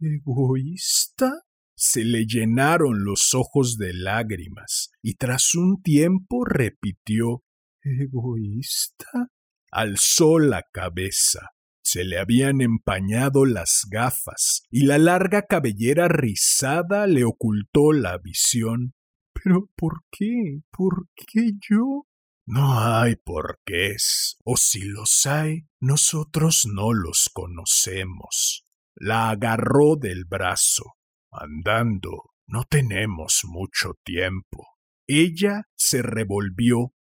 ¿Egoísta? 0.00 1.32
Se 1.76 2.04
le 2.04 2.26
llenaron 2.26 3.04
los 3.04 3.34
ojos 3.34 3.78
de 3.78 3.94
lágrimas 3.94 4.90
y 5.00 5.14
tras 5.14 5.54
un 5.54 5.80
tiempo 5.80 6.44
repitió 6.44 7.44
¿Egoísta? 7.82 9.28
alzó 9.70 10.38
la 10.38 10.64
cabeza. 10.72 11.50
Se 11.84 12.04
le 12.04 12.18
habían 12.18 12.60
empañado 12.60 13.44
las 13.44 13.82
gafas 13.88 14.62
y 14.70 14.86
la 14.86 14.98
larga 14.98 15.42
cabellera 15.42 16.08
rizada 16.08 17.06
le 17.06 17.24
ocultó 17.24 17.92
la 17.92 18.18
visión. 18.18 18.94
Pero 19.32 19.70
¿por 19.76 20.02
qué? 20.10 20.62
¿Por 20.70 21.08
qué 21.14 21.52
yo? 21.70 22.07
No 22.50 22.80
hay 22.80 23.16
porqués, 23.16 24.38
o 24.42 24.56
si 24.56 24.80
los 24.80 25.26
hay, 25.26 25.66
nosotros 25.80 26.62
no 26.66 26.94
los 26.94 27.28
conocemos. 27.30 28.64
La 28.94 29.28
agarró 29.28 29.96
del 29.96 30.24
brazo. 30.24 30.94
Andando, 31.30 32.30
no 32.46 32.64
tenemos 32.64 33.42
mucho 33.44 33.92
tiempo. 34.02 34.66
Ella 35.06 35.64
se 35.76 36.00
revolvió 36.00 36.94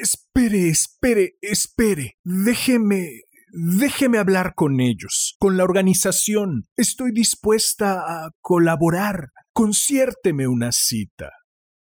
Espere, 0.00 0.68
espere, 0.68 1.32
espere. 1.40 2.16
Déjeme. 2.22 3.22
Déjeme 3.54 4.18
hablar 4.18 4.54
con 4.54 4.80
ellos, 4.80 5.34
con 5.40 5.56
la 5.56 5.64
organización. 5.64 6.68
Estoy 6.76 7.10
dispuesta 7.12 8.00
a 8.06 8.30
colaborar. 8.40 9.30
Conciérteme 9.52 10.46
una 10.46 10.70
cita. 10.70 11.32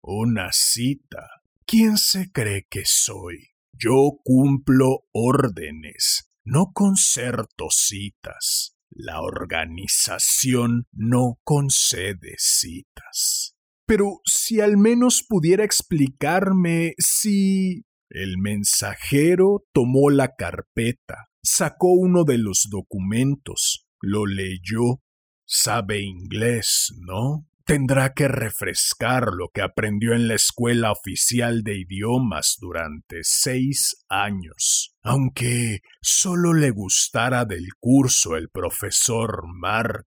Una 0.01 0.51
cita. 0.53 1.38
¿Quién 1.69 1.97
se 1.97 2.31
cree 2.31 2.65
que 2.67 2.81
soy? 2.83 3.49
Yo 3.73 4.17
cumplo 4.23 5.03
órdenes, 5.13 6.31
no 6.43 6.71
concerto 6.73 7.67
citas. 7.69 8.75
La 8.89 9.21
organización 9.21 10.87
no 10.91 11.37
concede 11.43 12.33
citas. 12.39 13.53
Pero 13.85 14.19
si 14.25 14.61
al 14.61 14.77
menos 14.77 15.23
pudiera 15.29 15.63
explicarme 15.63 16.95
si... 16.97 17.83
El 18.09 18.39
mensajero 18.39 19.63
tomó 19.71 20.09
la 20.09 20.33
carpeta, 20.35 21.29
sacó 21.43 21.93
uno 21.93 22.23
de 22.23 22.39
los 22.39 22.67
documentos, 22.71 23.85
lo 24.01 24.25
leyó. 24.25 25.03
Sabe 25.45 26.01
inglés, 26.01 26.95
¿no? 27.05 27.47
Tendrá 27.69 28.15
que 28.15 28.27
refrescar 28.27 29.27
lo 29.31 29.49
que 29.53 29.61
aprendió 29.61 30.13
en 30.15 30.27
la 30.27 30.33
Escuela 30.33 30.91
Oficial 30.91 31.61
de 31.61 31.77
Idiomas 31.77 32.57
durante 32.59 33.19
seis 33.21 34.03
años, 34.09 34.95
aunque 35.03 35.81
solo 36.01 36.55
le 36.55 36.71
gustara 36.71 37.45
del 37.45 37.67
curso 37.79 38.35
el 38.35 38.49
profesor 38.49 39.43
Mark. 39.45 40.07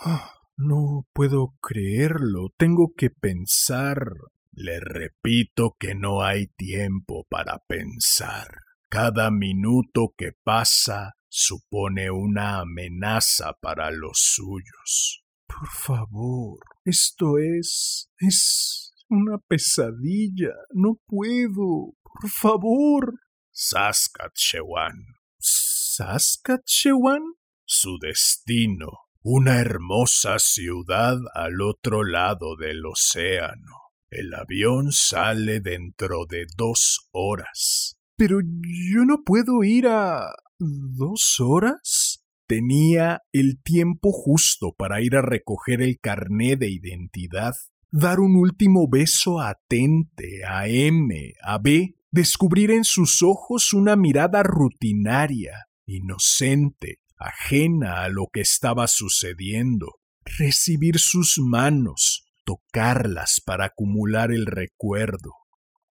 Ah, 0.00 0.32
no 0.56 1.08
puedo 1.12 1.56
creerlo. 1.60 2.50
Tengo 2.56 2.92
que 2.96 3.10
pensar. 3.10 4.06
Le 4.52 4.78
repito 4.78 5.74
que 5.80 5.96
no 5.96 6.22
hay 6.22 6.46
tiempo 6.56 7.26
para 7.28 7.58
pensar. 7.66 8.46
Cada 8.88 9.32
minuto 9.32 10.14
que 10.16 10.30
pasa 10.44 11.14
supone 11.28 12.12
una 12.12 12.60
amenaza 12.60 13.54
para 13.60 13.90
los 13.90 14.20
suyos. 14.20 15.24
Por 15.48 15.68
favor, 15.68 16.60
esto 16.84 17.38
es... 17.38 18.10
es 18.18 18.94
una 19.08 19.38
pesadilla. 19.38 20.54
No 20.70 20.98
puedo. 21.06 21.94
Por 22.02 22.30
favor. 22.30 23.14
Saskatchewan. 23.50 25.04
¿Saskatchewan? 25.38 27.22
Su 27.64 27.98
destino. 28.00 28.88
Una 29.22 29.60
hermosa 29.60 30.38
ciudad 30.38 31.18
al 31.34 31.60
otro 31.60 32.04
lado 32.04 32.56
del 32.56 32.84
océano. 32.86 33.76
El 34.10 34.34
avión 34.34 34.92
sale 34.92 35.60
dentro 35.60 36.26
de 36.28 36.46
dos 36.56 37.08
horas. 37.12 37.96
Pero 38.16 38.40
yo 38.40 39.04
no 39.04 39.22
puedo 39.24 39.62
ir 39.62 39.86
a... 39.88 40.34
¿Dos 40.58 41.36
horas? 41.40 42.21
Tenía 42.52 43.22
el 43.32 43.62
tiempo 43.62 44.12
justo 44.12 44.74
para 44.76 45.00
ir 45.00 45.16
a 45.16 45.22
recoger 45.22 45.80
el 45.80 45.98
carné 45.98 46.56
de 46.56 46.70
identidad, 46.70 47.54
dar 47.90 48.20
un 48.20 48.36
último 48.36 48.90
beso 48.90 49.40
atente 49.40 50.44
a 50.46 50.68
M, 50.68 51.32
a 51.42 51.56
B, 51.56 51.94
descubrir 52.10 52.70
en 52.70 52.84
sus 52.84 53.22
ojos 53.22 53.72
una 53.72 53.96
mirada 53.96 54.42
rutinaria, 54.42 55.64
inocente, 55.86 56.98
ajena 57.16 58.02
a 58.02 58.10
lo 58.10 58.26
que 58.30 58.42
estaba 58.42 58.86
sucediendo, 58.86 59.94
recibir 60.22 60.98
sus 60.98 61.38
manos, 61.38 62.26
tocarlas 62.44 63.40
para 63.42 63.64
acumular 63.64 64.30
el 64.30 64.44
recuerdo. 64.44 65.30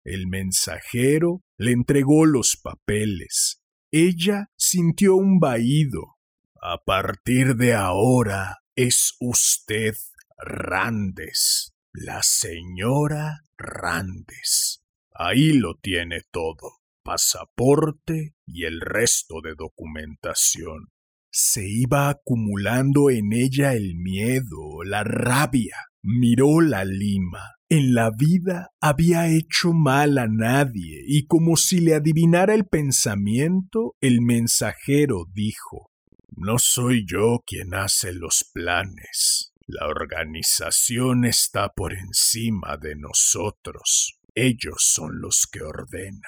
El 0.03 0.27
mensajero 0.27 1.45
le 1.57 1.71
entregó 1.71 2.27
los 2.27 2.57
papeles. 2.61 3.63
Ella 3.93 4.49
sintió 4.57 5.15
un 5.15 5.39
vaído. 5.39 6.18
A 6.61 6.83
partir 6.85 7.55
de 7.55 7.73
ahora 7.73 8.57
es 8.75 9.15
usted 9.21 9.95
Randes, 10.37 11.73
la 11.93 12.21
señora 12.25 13.43
Randes. 13.57 14.83
Ahí 15.15 15.53
lo 15.53 15.77
tiene 15.77 16.23
todo, 16.33 16.79
pasaporte 17.05 18.35
y 18.45 18.65
el 18.65 18.81
resto 18.81 19.37
de 19.41 19.55
documentación. 19.57 20.89
Se 21.31 21.65
iba 21.65 22.09
acumulando 22.09 23.11
en 23.11 23.33
ella 23.33 23.75
el 23.75 23.95
miedo, 23.95 24.83
la 24.85 25.05
rabia. 25.05 25.77
Miró 26.03 26.61
la 26.61 26.85
lima. 26.85 27.55
En 27.69 27.95
la 27.95 28.11
vida 28.11 28.71
había 28.81 29.29
hecho 29.29 29.73
mal 29.73 30.19
a 30.19 30.27
nadie, 30.27 31.05
y 31.07 31.27
como 31.27 31.57
si 31.57 31.81
le 31.81 31.95
adivinara 31.95 32.55
el 32.55 32.67
pensamiento, 32.67 33.95
el 34.01 34.23
mensajero 34.23 35.27
dijo 35.33 35.93
No 36.41 36.59
soy 36.59 37.05
yo 37.05 37.43
quien 37.45 37.75
hace 37.75 38.13
los 38.13 38.49
planes. 38.55 39.53
La 39.67 39.89
organización 39.89 41.25
está 41.25 41.71
por 41.71 41.93
encima 41.93 42.77
de 42.77 42.95
nosotros. 42.95 44.21
Ellos 44.37 44.77
son 44.79 45.21
los 45.21 45.49
que 45.51 45.63
ordenan. 45.63 46.23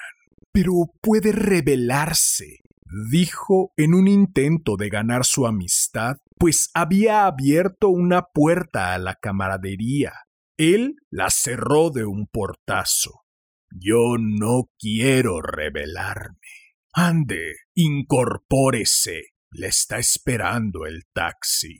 Pero 0.51 0.73
puede 1.01 1.31
rebelarse, 1.31 2.57
dijo 3.09 3.71
en 3.77 3.93
un 3.93 4.09
intento 4.09 4.75
de 4.75 4.89
ganar 4.89 5.23
su 5.23 5.47
amistad, 5.47 6.17
pues 6.37 6.71
había 6.73 7.25
abierto 7.25 7.87
una 7.87 8.23
puerta 8.33 8.93
a 8.93 8.97
la 8.97 9.15
camaradería. 9.15 10.11
Él 10.57 10.95
la 11.09 11.29
cerró 11.29 11.89
de 11.89 12.03
un 12.03 12.27
portazo. 12.27 13.21
Yo 13.69 14.17
no 14.19 14.69
quiero 14.77 15.41
rebelarme. 15.41 16.35
Ande, 16.93 17.55
incorpórese. 17.75 19.31
Le 19.51 19.67
está 19.67 19.99
esperando 19.99 20.85
el 20.85 21.03
taxi. 21.13 21.77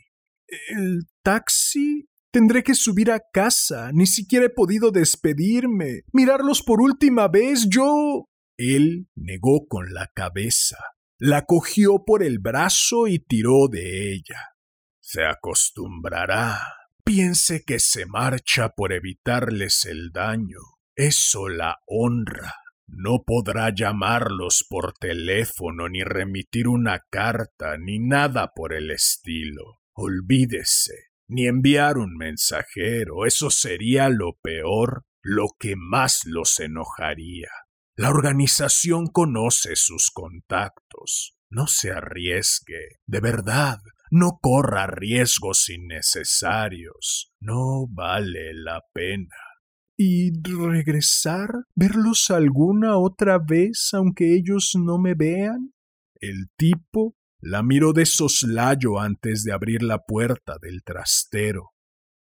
¿El 0.70 1.08
taxi? 1.24 2.08
Tendré 2.32 2.64
que 2.64 2.76
subir 2.76 3.12
a 3.12 3.22
casa. 3.34 3.92
Ni 3.94 4.06
siquiera 4.08 4.46
he 4.46 4.50
podido 4.50 4.92
despedirme. 4.92 6.04
Mirarlos 6.14 6.64
por 6.64 6.82
última 6.82 7.28
vez. 7.28 7.68
Yo. 7.70 8.30
Él 8.58 9.10
negó 9.16 9.68
con 9.68 9.94
la 9.94 10.08
cabeza. 10.14 10.78
La 11.18 11.46
cogió 11.46 12.04
por 12.06 12.24
el 12.24 12.40
brazo 12.40 13.08
y 13.08 13.20
tiró 13.20 13.68
de 13.70 14.14
ella. 14.14 14.56
Se 15.00 15.26
acostumbrará. 15.26 16.60
Piense 17.04 17.64
que 17.64 17.80
se 17.80 18.06
marcha 18.06 18.70
por 18.70 18.94
evitarles 18.94 19.86
el 19.86 20.12
daño. 20.12 20.60
Eso 20.96 21.50
la 21.50 21.80
honra. 21.86 22.61
No 22.94 23.24
podrá 23.26 23.74
llamarlos 23.74 24.66
por 24.70 24.94
teléfono, 24.94 25.88
ni 25.88 26.04
remitir 26.04 26.68
una 26.68 27.00
carta, 27.10 27.78
ni 27.78 28.00
nada 28.00 28.52
por 28.54 28.74
el 28.74 28.92
estilo. 28.92 29.80
Olvídese, 29.94 31.12
ni 31.28 31.48
enviar 31.48 31.98
un 31.98 32.18
mensajero. 32.18 33.26
Eso 33.26 33.50
sería 33.50 34.10
lo 34.10 34.38
peor, 34.42 35.06
lo 35.24 35.48
que 35.58 35.76
más 35.78 36.22
los 36.26 36.60
enojaría. 36.60 37.50
La 37.96 38.10
organización 38.10 39.08
conoce 39.08 39.76
sus 39.76 40.12
contactos. 40.12 41.38
No 41.50 41.68
se 41.68 41.92
arriesgue. 41.92 43.00
De 43.06 43.22
verdad, 43.22 43.80
no 44.10 44.40
corra 44.42 44.88
riesgos 44.88 45.70
innecesarios. 45.70 47.32
No 47.40 47.88
vale 47.90 48.54
la 48.54 48.82
pena. 48.94 49.36
¿Y 50.04 50.32
regresar? 50.32 51.66
¿Verlos 51.76 52.32
alguna 52.32 52.98
otra 52.98 53.38
vez 53.38 53.92
aunque 53.94 54.34
ellos 54.34 54.72
no 54.74 54.98
me 54.98 55.14
vean? 55.14 55.76
El 56.20 56.48
tipo 56.58 57.16
la 57.40 57.62
miró 57.62 57.94
de 57.94 58.08
soslayo 58.08 59.00
antes 59.00 59.44
de 59.44 59.54
abrir 59.54 59.84
la 59.84 60.00
puerta 60.00 60.56
del 60.60 60.82
trastero. 60.84 61.74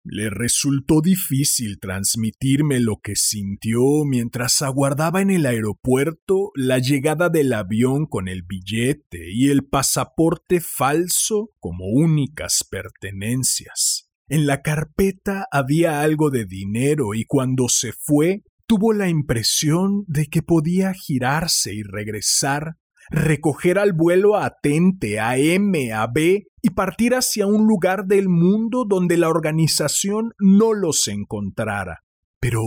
Le 0.03 0.29
resultó 0.29 0.99
difícil 0.99 1.79
transmitirme 1.79 2.81
lo 2.81 2.97
que 3.01 3.15
sintió 3.15 4.03
mientras 4.05 4.61
aguardaba 4.61 5.21
en 5.21 5.29
el 5.29 5.45
aeropuerto 5.45 6.51
la 6.55 6.79
llegada 6.79 7.29
del 7.29 7.53
avión 7.53 8.07
con 8.07 8.27
el 8.27 8.43
billete 8.43 9.31
y 9.31 9.47
el 9.51 9.63
pasaporte 9.63 10.59
falso 10.59 11.51
como 11.61 11.85
únicas 11.85 12.67
pertenencias. 12.69 14.09
En 14.27 14.45
la 14.45 14.61
carpeta 14.61 15.47
había 15.51 16.01
algo 16.01 16.29
de 16.29 16.45
dinero 16.45 17.13
y 17.13 17.25
cuando 17.25 17.67
se 17.67 17.93
fue 17.93 18.43
tuvo 18.65 18.93
la 18.93 19.09
impresión 19.09 20.05
de 20.07 20.27
que 20.27 20.41
podía 20.41 20.93
girarse 20.93 21.73
y 21.73 21.83
regresar 21.83 22.77
recoger 23.09 23.79
al 23.79 23.93
vuelo 23.93 24.37
a 24.37 24.57
Tente, 24.61 25.19
a 25.19 25.37
M, 25.37 25.91
a 25.93 26.07
B 26.07 26.47
y 26.61 26.69
partir 26.71 27.13
hacia 27.13 27.47
un 27.47 27.67
lugar 27.67 28.05
del 28.05 28.29
mundo 28.29 28.85
donde 28.87 29.17
la 29.17 29.29
organización 29.29 30.33
no 30.39 30.73
los 30.73 31.07
encontrara. 31.07 32.03
Pero 32.39 32.61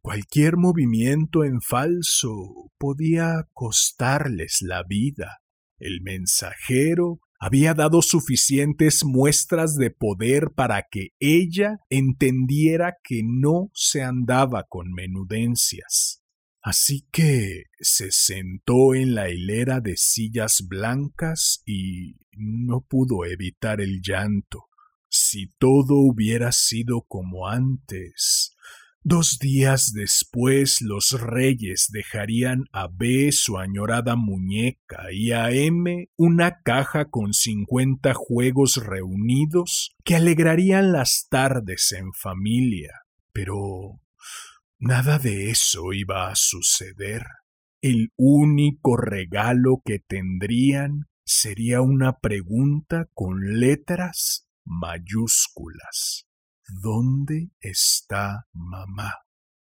cualquier 0.00 0.56
movimiento 0.56 1.44
en 1.44 1.60
falso 1.60 2.70
podía 2.78 3.46
costarles 3.52 4.58
la 4.60 4.82
vida. 4.82 5.40
El 5.78 6.00
mensajero 6.02 7.20
había 7.44 7.74
dado 7.74 8.00
suficientes 8.00 9.04
muestras 9.04 9.74
de 9.74 9.90
poder 9.90 10.52
para 10.56 10.86
que 10.90 11.08
ella 11.20 11.76
entendiera 11.90 12.94
que 13.04 13.20
no 13.22 13.70
se 13.74 14.02
andaba 14.02 14.64
con 14.66 14.94
menudencias. 14.94 16.22
Así 16.62 17.06
que 17.12 17.64
se 17.80 18.12
sentó 18.12 18.94
en 18.94 19.14
la 19.14 19.28
hilera 19.28 19.80
de 19.80 19.98
sillas 19.98 20.64
blancas 20.66 21.62
y 21.66 22.14
no 22.32 22.80
pudo 22.80 23.26
evitar 23.26 23.82
el 23.82 24.00
llanto. 24.00 24.64
Si 25.10 25.52
todo 25.58 25.96
hubiera 25.96 26.50
sido 26.50 27.02
como 27.02 27.46
antes. 27.46 28.56
Dos 29.06 29.38
días 29.38 29.92
después 29.92 30.80
los 30.80 31.10
reyes 31.20 31.88
dejarían 31.92 32.64
a 32.72 32.88
B 32.88 33.30
su 33.32 33.58
añorada 33.58 34.16
muñeca 34.16 35.12
y 35.12 35.32
a 35.32 35.50
M 35.50 36.08
una 36.16 36.62
caja 36.62 37.10
con 37.10 37.34
cincuenta 37.34 38.14
juegos 38.14 38.76
reunidos 38.76 39.94
que 40.04 40.16
alegrarían 40.16 40.92
las 40.92 41.26
tardes 41.28 41.92
en 41.92 42.12
familia. 42.14 43.02
Pero 43.32 44.00
Nada 44.86 45.18
de 45.18 45.50
eso 45.50 45.94
iba 45.94 46.28
a 46.28 46.34
suceder. 46.34 47.22
El 47.80 48.12
único 48.16 48.98
regalo 48.98 49.80
que 49.82 49.98
tendrían 49.98 51.06
sería 51.24 51.80
una 51.80 52.18
pregunta 52.18 53.08
con 53.14 53.60
letras 53.60 54.46
mayúsculas. 54.66 56.26
¿Dónde 56.68 57.50
está 57.60 58.46
mamá? 58.52 59.12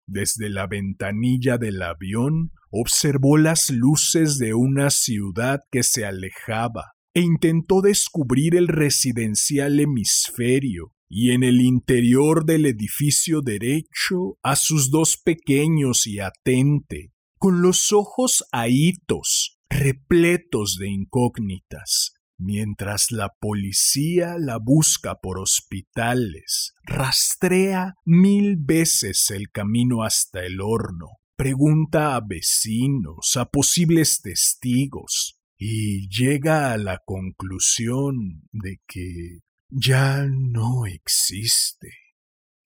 Desde 0.08 0.50
la 0.50 0.68
ventanilla 0.68 1.58
del 1.58 1.82
avión 1.82 2.54
observó 2.70 3.38
las 3.38 3.70
luces 3.70 4.38
de 4.38 4.54
una 4.54 4.90
ciudad 4.90 5.60
que 5.70 5.84
se 5.84 6.06
alejaba 6.06 6.94
e 7.14 7.22
intentó 7.22 7.82
descubrir 7.82 8.56
el 8.56 8.68
residencial 8.68 9.80
hemisferio, 9.80 10.94
y 11.10 11.32
en 11.32 11.44
el 11.44 11.62
interior 11.62 12.46
del 12.46 12.66
edificio 12.66 13.42
derecho 13.42 14.38
a 14.44 14.56
sus 14.56 14.92
dos 14.92 15.18
pequeños 15.18 16.06
y 16.06 16.20
atente, 16.20 17.12
con 17.38 17.62
los 17.62 17.92
ojos 17.92 18.46
ahitos, 18.52 19.60
repletos 19.70 20.78
de 20.80 20.90
incógnitas, 20.90 22.14
mientras 22.38 23.12
la 23.12 23.34
policía 23.40 24.36
la 24.40 24.58
busca 24.58 25.16
por 25.16 25.40
hospitales, 25.40 26.74
rastrea 26.84 27.96
mil 28.06 28.58
veces 28.58 29.30
el 29.32 29.50
camino 29.52 30.04
hasta 30.04 30.46
el 30.46 30.62
horno, 30.62 31.18
pregunta 31.36 32.16
a 32.16 32.22
vecinos, 32.22 33.36
a 33.36 33.46
posibles 33.46 34.22
testigos, 34.22 35.38
y 35.58 36.08
llega 36.10 36.72
a 36.72 36.78
la 36.78 37.02
conclusión 37.04 38.48
de 38.52 38.80
que 38.88 39.40
ya 39.70 40.26
no 40.30 40.86
existe. 40.86 41.90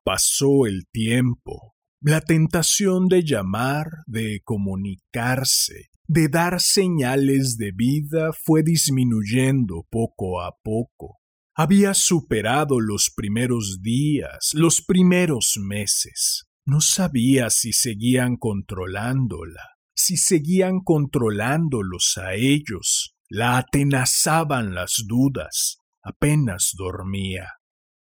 Pasó 0.05 0.67
el 0.67 0.89
tiempo. 0.91 1.75
La 2.03 2.23
tentación 2.23 3.09
de 3.09 3.23
llamar, 3.23 3.89
de 4.07 4.41
comunicarse, 4.43 5.91
de 6.09 6.29
dar 6.29 6.59
señales 6.63 7.59
de 7.59 7.73
vida 7.73 8.33
fue 8.33 8.63
disminuyendo 8.63 9.87
poco 9.91 10.41
a 10.41 10.57
poco. 10.63 11.19
Había 11.55 11.93
superado 11.93 12.81
los 12.81 13.13
primeros 13.15 13.83
días, 13.83 14.53
los 14.55 14.81
primeros 14.81 15.59
meses. 15.61 16.47
No 16.65 16.81
sabía 16.81 17.51
si 17.51 17.75
seguían 17.75 18.39
controlándola, 18.39 19.77
si 19.95 20.17
seguían 20.17 20.81
controlándolos 20.81 22.17
a 22.17 22.33
ellos. 22.33 23.15
La 23.29 23.59
atenazaban 23.59 24.75
las 24.75 25.05
dudas, 25.07 25.77
apenas 26.03 26.73
dormía. 26.79 27.60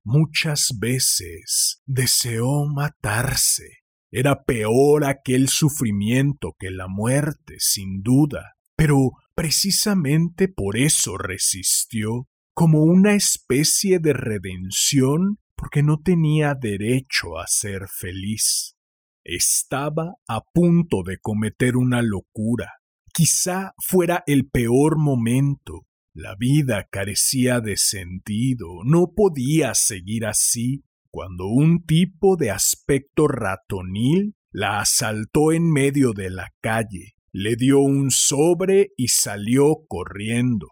Muchas 0.08 0.68
veces 0.78 1.82
deseó 1.84 2.64
matarse. 2.64 3.78
Era 4.12 4.44
peor 4.44 5.04
aquel 5.04 5.48
sufrimiento 5.48 6.54
que 6.60 6.70
la 6.70 6.86
muerte, 6.86 7.56
sin 7.58 8.02
duda, 8.02 8.52
pero 8.76 9.10
precisamente 9.34 10.46
por 10.46 10.76
eso 10.76 11.18
resistió, 11.18 12.28
como 12.54 12.84
una 12.84 13.14
especie 13.14 13.98
de 13.98 14.12
redención, 14.12 15.38
porque 15.56 15.82
no 15.82 15.98
tenía 15.98 16.54
derecho 16.54 17.40
a 17.40 17.48
ser 17.48 17.88
feliz. 17.88 18.76
Estaba 19.24 20.14
a 20.28 20.40
punto 20.54 21.02
de 21.04 21.18
cometer 21.18 21.76
una 21.76 22.00
locura. 22.00 22.74
Quizá 23.12 23.72
fuera 23.84 24.22
el 24.28 24.48
peor 24.48 24.98
momento, 24.98 25.80
la 26.16 26.35
vida 26.35 26.88
carecía 26.90 27.61
de 27.61 27.76
sentido, 27.76 28.83
no 28.85 29.12
podía 29.14 29.74
seguir 29.74 30.24
así, 30.24 30.83
cuando 31.11 31.46
un 31.46 31.85
tipo 31.85 32.38
de 32.38 32.50
aspecto 32.50 33.29
ratonil 33.29 34.35
la 34.50 34.81
asaltó 34.81 35.52
en 35.52 35.70
medio 35.70 36.14
de 36.14 36.31
la 36.31 36.55
calle, 36.62 37.16
le 37.33 37.57
dio 37.57 37.81
un 37.81 38.11
sobre 38.11 38.92
y 38.96 39.09
salió 39.09 39.85
corriendo. 39.88 40.68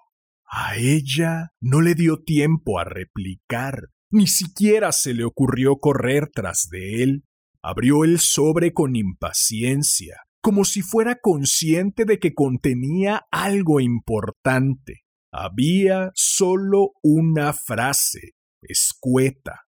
A 0.47 0.79
ella 0.79 1.53
no 1.61 1.83
le 1.83 1.95
dio 1.95 2.23
tiempo 2.23 2.79
a 2.79 2.85
replicar, 2.85 3.91
ni 4.11 4.27
siquiera 4.27 4.93
se 4.93 5.13
le 5.13 5.25
ocurrió 5.25 5.77
correr 5.77 6.31
tras 6.33 6.69
de 6.71 7.03
él. 7.03 7.25
Abrió 7.61 8.05
el 8.05 8.19
sobre 8.19 8.73
con 8.73 8.97
impaciencia, 8.97 10.23
como 10.41 10.65
si 10.65 10.81
fuera 10.81 11.19
consciente 11.21 12.07
de 12.07 12.19
que 12.19 12.33
contenía 12.33 13.27
algo 13.31 13.81
importante. 13.81 15.04
Había 15.37 16.13
solo 16.15 16.93
una 17.03 17.53
frase, 17.53 18.37
escueta. 18.63 19.63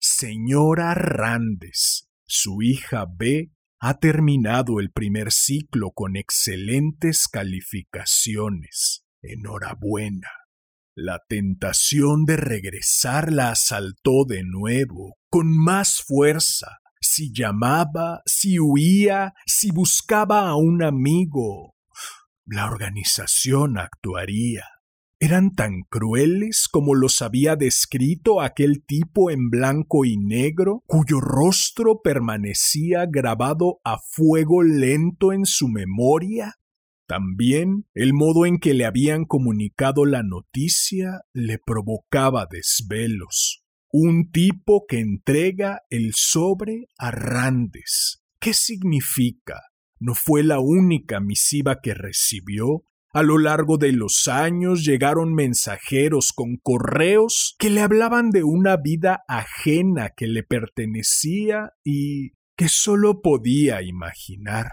Señora 0.00 0.94
Randes, 0.94 2.08
su 2.26 2.62
hija 2.62 3.04
B 3.06 3.52
ha 3.80 3.98
terminado 3.98 4.80
el 4.80 4.90
primer 4.90 5.30
ciclo 5.30 5.90
con 5.90 6.16
excelentes 6.16 7.28
calificaciones. 7.28 9.04
Enhorabuena. 9.20 10.30
La 10.96 11.20
tentación 11.28 12.24
de 12.24 12.38
regresar 12.38 13.30
la 13.30 13.50
asaltó 13.50 14.24
de 14.26 14.42
nuevo, 14.42 15.18
con 15.28 15.54
más 15.54 16.00
fuerza. 16.00 16.78
Si 16.98 17.30
llamaba, 17.30 18.22
si 18.24 18.58
huía, 18.58 19.34
si 19.44 19.70
buscaba 19.70 20.48
a 20.48 20.56
un 20.56 20.82
amigo, 20.82 21.74
la 22.46 22.64
organización 22.64 23.76
actuaría 23.76 24.64
eran 25.20 25.54
tan 25.54 25.82
crueles 25.82 26.66
como 26.66 26.94
los 26.94 27.20
había 27.20 27.54
descrito 27.54 28.40
aquel 28.40 28.82
tipo 28.86 29.30
en 29.30 29.50
blanco 29.50 30.06
y 30.06 30.16
negro, 30.16 30.82
cuyo 30.86 31.20
rostro 31.20 32.00
permanecía 32.02 33.04
grabado 33.06 33.80
a 33.84 33.98
fuego 33.98 34.62
lento 34.62 35.34
en 35.34 35.44
su 35.44 35.68
memoria. 35.68 36.54
También 37.06 37.86
el 37.92 38.14
modo 38.14 38.46
en 38.46 38.58
que 38.58 38.72
le 38.72 38.86
habían 38.86 39.26
comunicado 39.26 40.06
la 40.06 40.22
noticia 40.22 41.20
le 41.34 41.58
provocaba 41.58 42.46
desvelos. 42.50 43.62
Un 43.92 44.30
tipo 44.30 44.86
que 44.88 45.00
entrega 45.00 45.82
el 45.90 46.12
sobre 46.14 46.86
a 46.96 47.10
Randes. 47.10 48.22
¿Qué 48.40 48.54
significa? 48.54 49.60
No 49.98 50.14
fue 50.14 50.44
la 50.44 50.60
única 50.60 51.20
misiva 51.20 51.80
que 51.82 51.92
recibió 51.92 52.84
a 53.12 53.22
lo 53.22 53.38
largo 53.38 53.76
de 53.76 53.92
los 53.92 54.28
años 54.28 54.84
llegaron 54.84 55.34
mensajeros 55.34 56.32
con 56.32 56.56
correos 56.56 57.56
que 57.58 57.70
le 57.70 57.80
hablaban 57.80 58.30
de 58.30 58.44
una 58.44 58.76
vida 58.76 59.24
ajena 59.26 60.10
que 60.16 60.28
le 60.28 60.42
pertenecía 60.44 61.72
y 61.82 62.32
que 62.56 62.68
solo 62.68 63.20
podía 63.20 63.82
imaginar. 63.82 64.70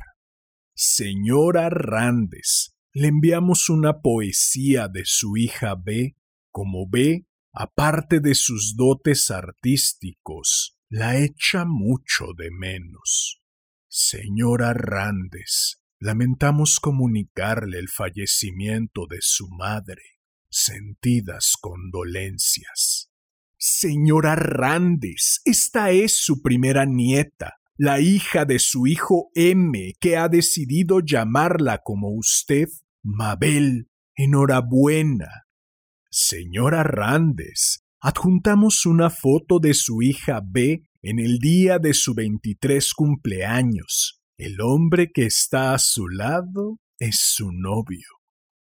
Señora 0.75 1.69
Randes, 1.69 2.75
le 2.93 3.07
enviamos 3.07 3.69
una 3.69 4.01
poesía 4.01 4.87
de 4.87 5.03
su 5.05 5.37
hija 5.37 5.75
B. 5.75 6.15
Como 6.51 6.87
B, 6.87 7.27
aparte 7.53 8.19
de 8.19 8.35
sus 8.35 8.75
dotes 8.75 9.31
artísticos, 9.31 10.77
la 10.89 11.17
echa 11.17 11.65
mucho 11.65 12.33
de 12.37 12.51
menos. 12.51 13.41
Señora 13.87 14.73
Randes, 14.73 15.81
Lamentamos 15.99 16.79
comunicarle 16.79 17.79
el 17.79 17.89
fallecimiento 17.89 19.07
de 19.09 19.17
su 19.21 19.47
madre. 19.49 20.01
Sentidas 20.49 21.53
condolencias. 21.59 23.09
Señora 23.57 24.35
Randes, 24.35 25.41
esta 25.45 25.89
es 25.89 26.15
su 26.15 26.43
primera 26.43 26.85
nieta, 26.85 27.55
la 27.75 27.99
hija 27.99 28.45
de 28.45 28.59
su 28.59 28.85
hijo 28.85 29.31
M, 29.33 29.93
que 29.99 30.17
ha 30.17 30.29
decidido 30.29 30.99
llamarla 30.99 31.81
como 31.83 32.09
usted, 32.09 32.67
Mabel. 33.03 33.89
Enhorabuena. 34.15 35.45
Señora 36.09 36.81
Randes, 36.81 37.83
adjuntamos 37.99 38.87
una 38.87 39.11
foto 39.11 39.59
de 39.59 39.75
su 39.75 40.01
hija 40.01 40.41
B 40.43 40.89
en 41.03 41.19
el 41.19 41.37
día 41.37 41.77
de 41.77 41.93
su 41.93 42.15
veintitrés 42.15 42.93
cumpleaños. 42.93 44.21
El 44.37 44.61
hombre 44.61 45.11
que 45.11 45.25
está 45.25 45.73
a 45.73 45.79
su 45.79 46.07
lado 46.07 46.77
es 46.99 47.19
su 47.19 47.51
novio. 47.51 48.07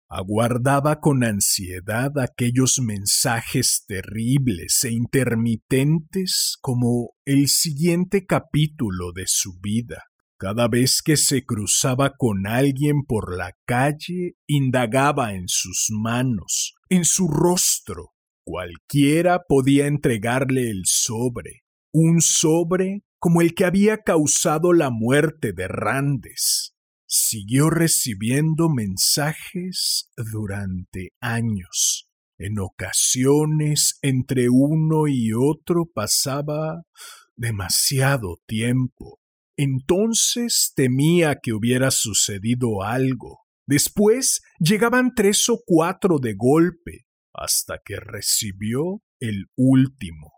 Aguardaba 0.08 1.02
con 1.02 1.26
ansiedad 1.26 2.18
aquellos 2.18 2.80
mensajes 2.80 3.84
terribles 3.86 4.86
e 4.86 4.92
intermitentes 4.92 6.58
como 6.62 7.12
el 7.26 7.50
siguiente 7.50 8.26
capítulo 8.26 9.12
de 9.14 9.26
su 9.28 9.60
vida. 9.60 10.04
Cada 10.38 10.70
vez 10.70 11.02
que 11.04 11.18
se 11.18 11.44
cruzaba 11.44 12.14
con 12.18 12.48
alguien 12.48 13.04
por 13.06 13.36
la 13.36 13.52
calle, 13.66 14.36
indagaba 14.48 15.34
en 15.34 15.50
sus 15.50 15.88
manos, 15.92 16.76
en 16.88 17.04
su 17.04 17.28
rostro. 17.28 18.12
Cualquiera 18.46 19.42
podía 19.46 19.88
entregarle 19.88 20.70
el 20.70 20.84
sobre, 20.86 21.64
un 21.92 22.22
sobre 22.22 23.05
como 23.26 23.42
el 23.42 23.56
que 23.56 23.66
había 23.66 24.04
causado 24.04 24.72
la 24.72 24.92
muerte 24.92 25.52
de 25.52 25.68
Randes. 25.68 26.76
Siguió 27.08 27.72
recibiendo 27.72 28.70
mensajes 28.70 30.12
durante 30.16 31.10
años. 31.22 32.08
En 32.38 32.60
ocasiones 32.60 33.98
entre 34.04 34.50
uno 34.52 35.08
y 35.08 35.32
otro 35.34 35.88
pasaba 35.92 36.84
demasiado 37.36 38.44
tiempo. 38.46 39.20
Entonces 39.58 40.74
temía 40.76 41.40
que 41.42 41.54
hubiera 41.54 41.90
sucedido 41.90 42.84
algo. 42.84 43.40
Después 43.66 44.44
llegaban 44.60 45.16
tres 45.16 45.50
o 45.50 45.64
cuatro 45.66 46.20
de 46.20 46.36
golpe, 46.38 47.08
hasta 47.34 47.80
que 47.84 47.96
recibió 47.96 49.02
el 49.20 49.46
último. 49.56 50.32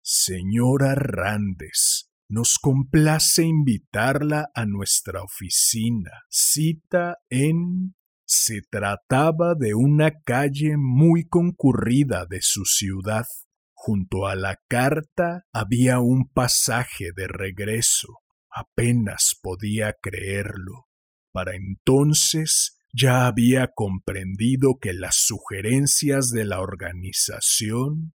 Señora 0.00 0.94
Randes, 0.94 2.07
nos 2.28 2.58
complace 2.60 3.42
invitarla 3.42 4.50
a 4.54 4.66
nuestra 4.66 5.22
oficina. 5.22 6.10
Cita 6.28 7.18
en... 7.30 7.94
Se 8.30 8.60
trataba 8.60 9.54
de 9.54 9.74
una 9.74 10.10
calle 10.22 10.76
muy 10.76 11.24
concurrida 11.24 12.26
de 12.28 12.40
su 12.42 12.66
ciudad. 12.66 13.24
Junto 13.72 14.26
a 14.26 14.36
la 14.36 14.58
carta 14.68 15.46
había 15.50 16.00
un 16.00 16.28
pasaje 16.28 17.06
de 17.16 17.26
regreso. 17.26 18.18
Apenas 18.50 19.34
podía 19.40 19.94
creerlo. 19.98 20.88
Para 21.32 21.56
entonces 21.56 22.76
ya 22.92 23.26
había 23.26 23.70
comprendido 23.74 24.78
que 24.78 24.92
las 24.92 25.16
sugerencias 25.16 26.28
de 26.28 26.44
la 26.44 26.60
organización 26.60 28.12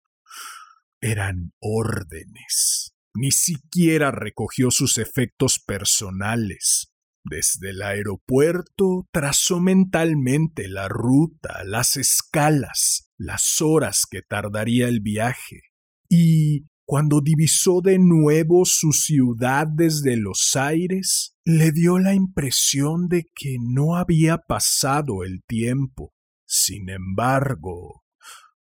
eran 1.00 1.54
órdenes. 1.58 2.94
Ni 3.14 3.30
siquiera 3.30 4.10
recogió 4.10 4.70
sus 4.70 4.98
efectos 4.98 5.58
personales. 5.64 6.92
Desde 7.24 7.70
el 7.70 7.82
aeropuerto 7.82 9.06
trazó 9.12 9.60
mentalmente 9.60 10.68
la 10.68 10.88
ruta, 10.88 11.62
las 11.64 11.96
escalas, 11.96 13.10
las 13.16 13.60
horas 13.60 14.06
que 14.10 14.22
tardaría 14.22 14.88
el 14.88 15.00
viaje. 15.00 15.60
Y 16.08 16.66
cuando 16.84 17.20
divisó 17.20 17.80
de 17.80 17.98
nuevo 17.98 18.64
su 18.64 18.92
ciudad 18.92 19.66
desde 19.68 20.16
los 20.16 20.56
aires, 20.56 21.36
le 21.44 21.70
dio 21.70 21.98
la 21.98 22.14
impresión 22.14 23.08
de 23.08 23.30
que 23.34 23.56
no 23.60 23.96
había 23.96 24.38
pasado 24.38 25.22
el 25.22 25.42
tiempo. 25.46 26.12
Sin 26.44 26.90
embargo, 26.90 28.02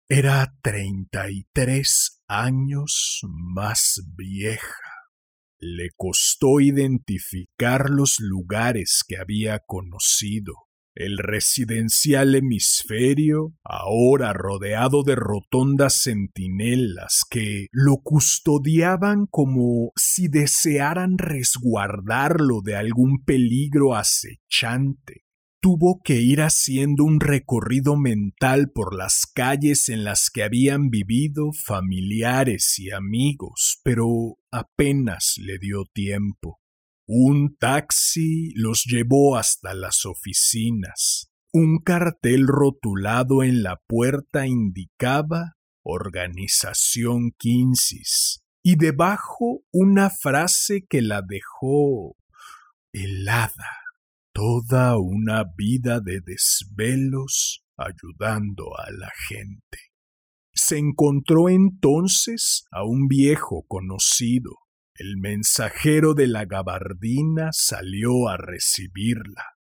era 0.08 0.56
treinta 0.62 1.30
y 1.30 1.46
tres 1.52 2.15
años 2.28 3.22
más 3.24 4.02
vieja. 4.16 4.76
Le 5.60 5.90
costó 5.96 6.60
identificar 6.60 7.90
los 7.90 8.20
lugares 8.20 9.04
que 9.08 9.18
había 9.18 9.60
conocido. 9.60 10.54
El 10.94 11.18
residencial 11.18 12.36
hemisferio, 12.36 13.54
ahora 13.64 14.32
rodeado 14.32 15.04
de 15.04 15.16
rotondas 15.16 16.02
centinelas 16.04 17.24
que 17.30 17.68
lo 17.72 17.98
custodiaban 17.98 19.26
como 19.26 19.92
si 19.98 20.30
desearan 20.30 21.18
resguardarlo 21.18 22.62
de 22.64 22.78
algún 22.78 23.26
peligro 23.26 23.94
acechante 23.94 25.25
tuvo 25.66 26.00
que 26.04 26.22
ir 26.22 26.44
haciendo 26.44 27.06
un 27.06 27.20
recorrido 27.20 27.98
mental 27.98 28.70
por 28.70 28.96
las 28.96 29.26
calles 29.26 29.90
en 29.90 30.04
las 30.04 30.30
que 30.30 30.44
habían 30.44 30.92
vivido 30.92 31.54
familiares 31.54 32.78
y 32.78 32.92
amigos, 32.92 33.80
pero 33.84 34.38
apenas 34.52 35.34
le 35.40 35.58
dio 35.58 35.86
tiempo. 35.92 36.60
Un 37.08 37.58
taxi 37.58 38.52
los 38.54 38.84
llevó 38.84 39.38
hasta 39.38 39.74
las 39.74 40.06
oficinas. 40.06 41.32
Un 41.52 41.80
cartel 41.80 42.46
rotulado 42.46 43.42
en 43.42 43.64
la 43.64 43.82
puerta 43.88 44.46
indicaba 44.46 45.54
Organización 45.84 47.32
Quincis 47.40 48.44
y 48.64 48.76
debajo 48.76 49.64
una 49.74 50.12
frase 50.12 50.86
que 50.88 51.02
la 51.02 51.24
dejó 51.28 52.18
helada 52.94 53.85
toda 54.36 54.98
una 54.98 55.46
vida 55.56 56.02
de 56.02 56.20
desvelos 56.20 57.64
ayudando 57.78 58.78
a 58.78 58.92
la 58.92 59.10
gente. 59.30 59.78
Se 60.54 60.78
encontró 60.78 61.48
entonces 61.48 62.66
a 62.70 62.84
un 62.84 63.08
viejo 63.08 63.64
conocido. 63.66 64.52
El 64.94 65.18
mensajero 65.18 66.14
de 66.14 66.28
la 66.28 66.44
gabardina 66.44 67.52
salió 67.54 68.28
a 68.28 68.36
recibirla. 68.36 69.56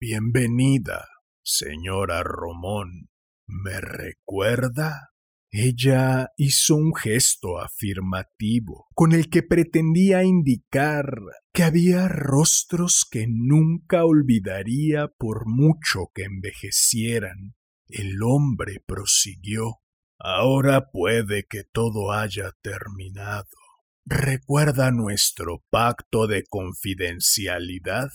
Bienvenida, 0.00 1.08
señora 1.42 2.22
Romón. 2.22 3.08
¿Me 3.48 3.80
recuerda? 3.80 5.10
Ella 5.52 6.28
hizo 6.36 6.76
un 6.76 6.94
gesto 6.94 7.58
afirmativo, 7.58 8.86
con 8.94 9.12
el 9.12 9.28
que 9.28 9.42
pretendía 9.42 10.22
indicar 10.22 11.12
que 11.52 11.64
había 11.64 12.06
rostros 12.06 13.04
que 13.10 13.26
nunca 13.28 14.04
olvidaría 14.04 15.08
por 15.08 15.46
mucho 15.46 16.12
que 16.14 16.22
envejecieran. 16.22 17.56
El 17.88 18.22
hombre 18.22 18.80
prosiguió. 18.86 19.80
Ahora 20.20 20.90
puede 20.92 21.46
que 21.48 21.64
todo 21.64 22.12
haya 22.12 22.52
terminado. 22.62 23.48
¿Recuerda 24.04 24.92
nuestro 24.92 25.64
pacto 25.70 26.28
de 26.28 26.44
confidencialidad? 26.44 28.10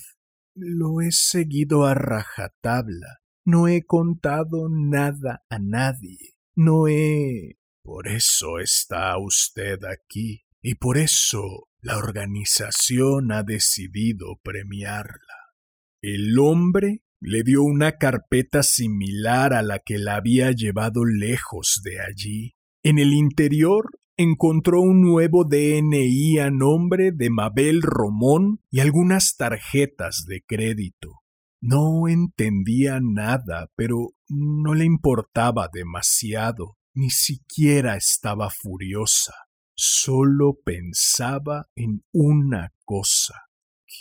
Lo 0.55 1.01
he 1.01 1.11
seguido 1.11 1.85
a 1.85 1.95
rajatabla. 1.95 3.19
No 3.43 3.67
he 3.67 3.83
contado 3.83 4.69
nada 4.69 5.43
a 5.49 5.59
nadie. 5.59 6.34
No 6.55 6.87
he... 6.87 7.57
Por 7.83 8.07
eso 8.07 8.59
está 8.59 9.15
usted 9.19 9.83
aquí 9.83 10.45
y 10.61 10.75
por 10.75 10.97
eso 10.97 11.67
la 11.81 11.97
organización 11.97 13.31
ha 13.31 13.43
decidido 13.43 14.39
premiarla. 14.41 15.53
El 16.01 16.39
hombre 16.39 17.03
le 17.21 17.43
dio 17.43 17.61
una 17.61 17.97
carpeta 17.97 18.63
similar 18.63 19.53
a 19.53 19.61
la 19.61 19.79
que 19.79 19.99
la 19.99 20.15
había 20.15 20.51
llevado 20.51 21.05
lejos 21.05 21.81
de 21.83 21.99
allí. 21.99 22.55
En 22.81 22.97
el 22.97 23.13
interior 23.13 23.99
encontró 24.17 24.81
un 24.81 25.01
nuevo 25.01 25.43
DNI 25.43 26.39
a 26.39 26.49
nombre 26.49 27.11
de 27.11 27.29
Mabel 27.29 27.83
Romón 27.83 28.61
y 28.71 28.79
algunas 28.79 29.37
tarjetas 29.37 30.25
de 30.27 30.41
crédito. 30.47 31.21
No 31.61 32.07
entendía 32.07 32.99
nada, 33.01 33.69
pero 33.75 34.14
no 34.29 34.73
le 34.73 34.85
importaba 34.85 35.69
demasiado, 35.71 36.77
ni 36.93 37.09
siquiera 37.09 37.95
estaba 37.95 38.49
furiosa. 38.49 39.33
Solo 39.75 40.57
pensaba 40.63 41.67
en 41.75 42.03
una 42.11 42.73
cosa. 42.85 43.41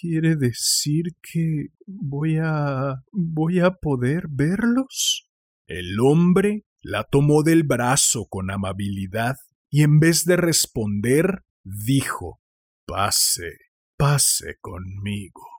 ¿Quiere 0.01 0.37
decir 0.37 1.17
que 1.21 1.69
voy 1.87 2.39
a... 2.41 3.03
voy 3.13 3.61
a 3.61 3.73
poder 3.73 4.27
verlos? 4.29 5.29
El 5.67 5.99
hombre 6.01 6.65
la 6.81 7.05
tomó 7.05 7.43
del 7.43 7.65
brazo 7.65 8.27
con 8.29 8.51
amabilidad 8.51 9.37
y 9.71 9.83
en 9.83 9.99
vez 9.99 10.25
de 10.25 10.37
responder, 10.37 11.45
dijo 11.65 12.41
Pase, 12.87 13.51
pase 13.97 14.57
conmigo 14.61 15.54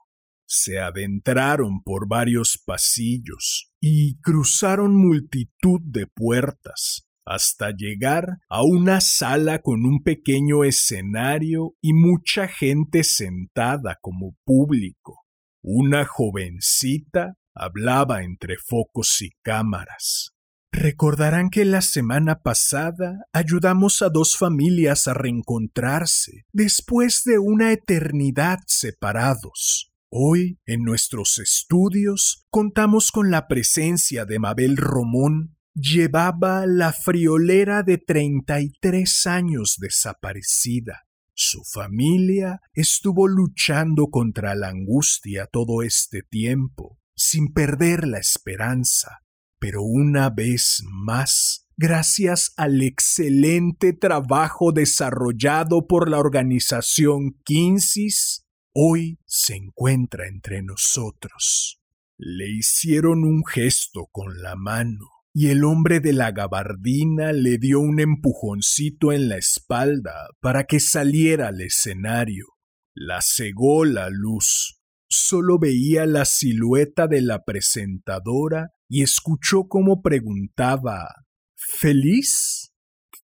se 0.46 0.78
adentraron 0.78 1.82
por 1.82 2.08
varios 2.08 2.62
pasillos 2.64 3.70
y 3.80 4.18
cruzaron 4.20 4.96
multitud 4.96 5.80
de 5.82 6.06
puertas 6.06 7.06
hasta 7.26 7.72
llegar 7.76 8.38
a 8.48 8.62
una 8.62 9.00
sala 9.00 9.58
con 9.58 9.84
un 9.84 10.02
pequeño 10.04 10.62
escenario 10.62 11.74
y 11.82 11.92
mucha 11.92 12.46
gente 12.46 13.02
sentada 13.02 13.98
como 14.00 14.36
público. 14.44 15.24
Una 15.62 16.04
jovencita 16.04 17.34
hablaba 17.52 18.22
entre 18.22 18.56
focos 18.56 19.20
y 19.22 19.30
cámaras. 19.42 20.30
Recordarán 20.70 21.50
que 21.50 21.64
la 21.64 21.80
semana 21.80 22.42
pasada 22.42 23.24
ayudamos 23.32 24.02
a 24.02 24.08
dos 24.08 24.36
familias 24.36 25.08
a 25.08 25.14
reencontrarse 25.14 26.44
después 26.52 27.24
de 27.24 27.38
una 27.38 27.72
eternidad 27.72 28.58
separados. 28.66 29.90
Hoy, 30.18 30.58
en 30.64 30.82
nuestros 30.82 31.38
estudios, 31.38 32.46
contamos 32.48 33.12
con 33.12 33.30
la 33.30 33.46
presencia 33.48 34.24
de 34.24 34.38
Mabel 34.38 34.78
Romón. 34.78 35.58
Llevaba 35.74 36.64
la 36.64 36.94
friolera 36.94 37.82
de 37.82 37.98
treinta 37.98 38.62
y 38.62 38.72
tres 38.80 39.26
años 39.26 39.76
desaparecida. 39.78 41.06
Su 41.34 41.64
familia 41.70 42.62
estuvo 42.72 43.28
luchando 43.28 44.06
contra 44.06 44.54
la 44.54 44.68
angustia 44.68 45.50
todo 45.52 45.82
este 45.82 46.22
tiempo, 46.22 46.98
sin 47.14 47.52
perder 47.52 48.08
la 48.08 48.18
esperanza. 48.18 49.18
Pero 49.58 49.82
una 49.82 50.30
vez 50.30 50.82
más, 50.90 51.68
gracias 51.76 52.54
al 52.56 52.80
excelente 52.80 53.92
trabajo 53.92 54.72
desarrollado 54.72 55.86
por 55.86 56.08
la 56.08 56.18
organización 56.18 57.36
Quincis, 57.44 58.45
hoy 58.78 59.18
se 59.24 59.56
encuentra 59.56 60.28
entre 60.28 60.62
nosotros. 60.62 61.80
Le 62.18 62.50
hicieron 62.50 63.24
un 63.24 63.42
gesto 63.46 64.06
con 64.12 64.42
la 64.42 64.54
mano 64.54 65.08
y 65.32 65.48
el 65.48 65.64
hombre 65.64 66.00
de 66.00 66.12
la 66.12 66.30
gabardina 66.32 67.32
le 67.32 67.56
dio 67.56 67.80
un 67.80 68.00
empujoncito 68.00 69.12
en 69.12 69.30
la 69.30 69.38
espalda 69.38 70.28
para 70.40 70.64
que 70.64 70.78
saliera 70.78 71.48
al 71.48 71.62
escenario. 71.62 72.48
La 72.94 73.22
cegó 73.22 73.86
la 73.86 74.10
luz. 74.10 74.78
Solo 75.08 75.58
veía 75.58 76.04
la 76.04 76.26
silueta 76.26 77.06
de 77.06 77.22
la 77.22 77.44
presentadora 77.44 78.72
y 78.88 79.02
escuchó 79.02 79.68
cómo 79.68 80.02
preguntaba 80.02 81.08
¿Feliz? 81.54 82.74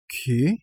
¿Qué? 0.08 0.60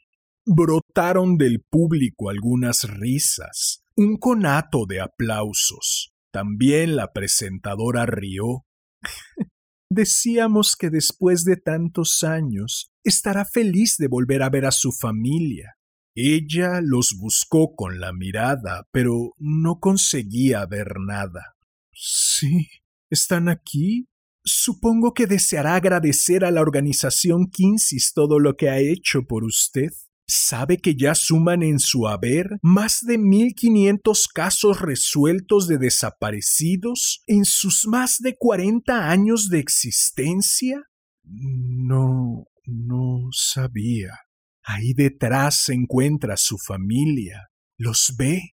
Brotaron 0.51 1.37
del 1.37 1.61
público 1.61 2.31
algunas 2.31 2.81
risas, 2.89 3.83
un 3.95 4.17
conato 4.17 4.87
de 4.87 4.99
aplausos. 4.99 6.11
También 6.33 6.95
la 6.95 7.13
presentadora 7.13 8.07
rió. 8.07 8.65
Decíamos 9.91 10.75
que 10.75 10.89
después 10.89 11.43
de 11.43 11.55
tantos 11.57 12.23
años 12.23 12.89
estará 13.03 13.45
feliz 13.45 13.97
de 13.99 14.07
volver 14.07 14.41
a 14.41 14.49
ver 14.49 14.65
a 14.65 14.71
su 14.71 14.91
familia. 14.91 15.75
Ella 16.15 16.81
los 16.81 17.15
buscó 17.15 17.75
con 17.75 17.99
la 17.99 18.11
mirada, 18.11 18.87
pero 18.91 19.35
no 19.37 19.79
conseguía 19.79 20.65
ver 20.65 20.95
nada. 20.99 21.57
Sí, 21.93 22.69
están 23.11 23.49
aquí. 23.49 24.07
Supongo 24.43 25.13
que 25.13 25.27
deseará 25.27 25.75
agradecer 25.75 26.43
a 26.43 26.49
la 26.49 26.61
organización 26.61 27.51
Kinsis 27.51 28.13
todo 28.15 28.39
lo 28.39 28.55
que 28.57 28.71
ha 28.71 28.79
hecho 28.79 29.27
por 29.27 29.43
usted. 29.43 29.91
¿Sabe 30.31 30.77
que 30.77 30.95
ya 30.95 31.15
suman 31.15 31.63
en 31.63 31.79
su 31.79 32.07
haber 32.07 32.59
más 32.61 33.03
de 33.03 33.17
1500 33.17 34.27
casos 34.27 34.79
resueltos 34.79 35.67
de 35.67 35.79
desaparecidos 35.79 37.23
en 37.25 37.45
sus 37.45 37.87
más 37.87 38.19
de 38.19 38.35
40 38.37 39.09
años 39.09 39.49
de 39.49 39.57
existencia? 39.57 40.83
No, 41.23 42.45
no 42.65 43.29
sabía. 43.31 44.19
Ahí 44.63 44.93
detrás 44.93 45.63
se 45.63 45.73
encuentra 45.73 46.37
su 46.37 46.59
familia. 46.59 47.49
¿Los 47.75 48.13
ve? 48.15 48.51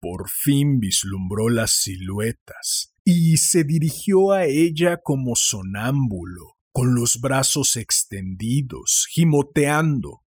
Por 0.00 0.30
fin 0.30 0.80
vislumbró 0.80 1.50
las 1.50 1.72
siluetas 1.82 2.94
y 3.04 3.36
se 3.36 3.64
dirigió 3.64 4.32
a 4.32 4.46
ella 4.46 4.96
como 5.02 5.36
sonámbulo, 5.36 6.56
con 6.72 6.94
los 6.94 7.20
brazos 7.20 7.76
extendidos, 7.76 9.06
gimoteando. 9.10 10.22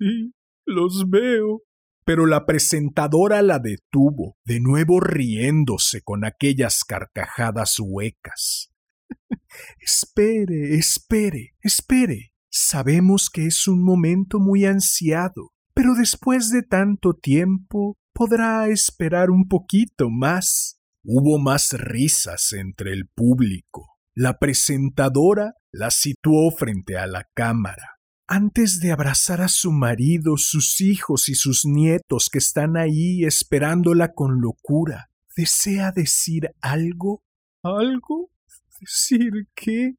Sí, 0.00 0.32
los 0.66 1.10
veo. 1.10 1.62
Pero 2.06 2.26
la 2.26 2.46
presentadora 2.46 3.42
la 3.42 3.58
detuvo, 3.58 4.36
de 4.44 4.58
nuevo 4.60 4.98
riéndose 4.98 6.00
con 6.02 6.24
aquellas 6.24 6.82
carcajadas 6.84 7.76
huecas. 7.78 8.72
espere, 9.78 10.76
espere, 10.76 11.54
espere. 11.60 12.32
Sabemos 12.50 13.28
que 13.30 13.46
es 13.46 13.68
un 13.68 13.84
momento 13.84 14.40
muy 14.40 14.64
ansiado, 14.64 15.50
pero 15.74 15.94
después 15.94 16.50
de 16.50 16.62
tanto 16.62 17.12
tiempo 17.14 17.96
podrá 18.12 18.68
esperar 18.68 19.30
un 19.30 19.46
poquito 19.46 20.08
más. 20.10 20.80
Hubo 21.04 21.38
más 21.38 21.72
risas 21.72 22.52
entre 22.52 22.92
el 22.92 23.06
público. 23.06 23.98
La 24.14 24.38
presentadora 24.38 25.54
la 25.70 25.90
situó 25.90 26.50
frente 26.50 26.96
a 26.96 27.06
la 27.06 27.28
cámara. 27.34 27.99
Antes 28.32 28.78
de 28.78 28.92
abrazar 28.92 29.40
a 29.40 29.48
su 29.48 29.72
marido, 29.72 30.36
sus 30.36 30.80
hijos 30.80 31.28
y 31.28 31.34
sus 31.34 31.64
nietos 31.64 32.28
que 32.30 32.38
están 32.38 32.76
ahí 32.76 33.24
esperándola 33.24 34.12
con 34.12 34.40
locura, 34.40 35.10
¿desea 35.36 35.90
decir 35.90 36.52
algo? 36.60 37.24
¿Algo? 37.64 38.30
¿Decir 38.78 39.48
qué? 39.52 39.96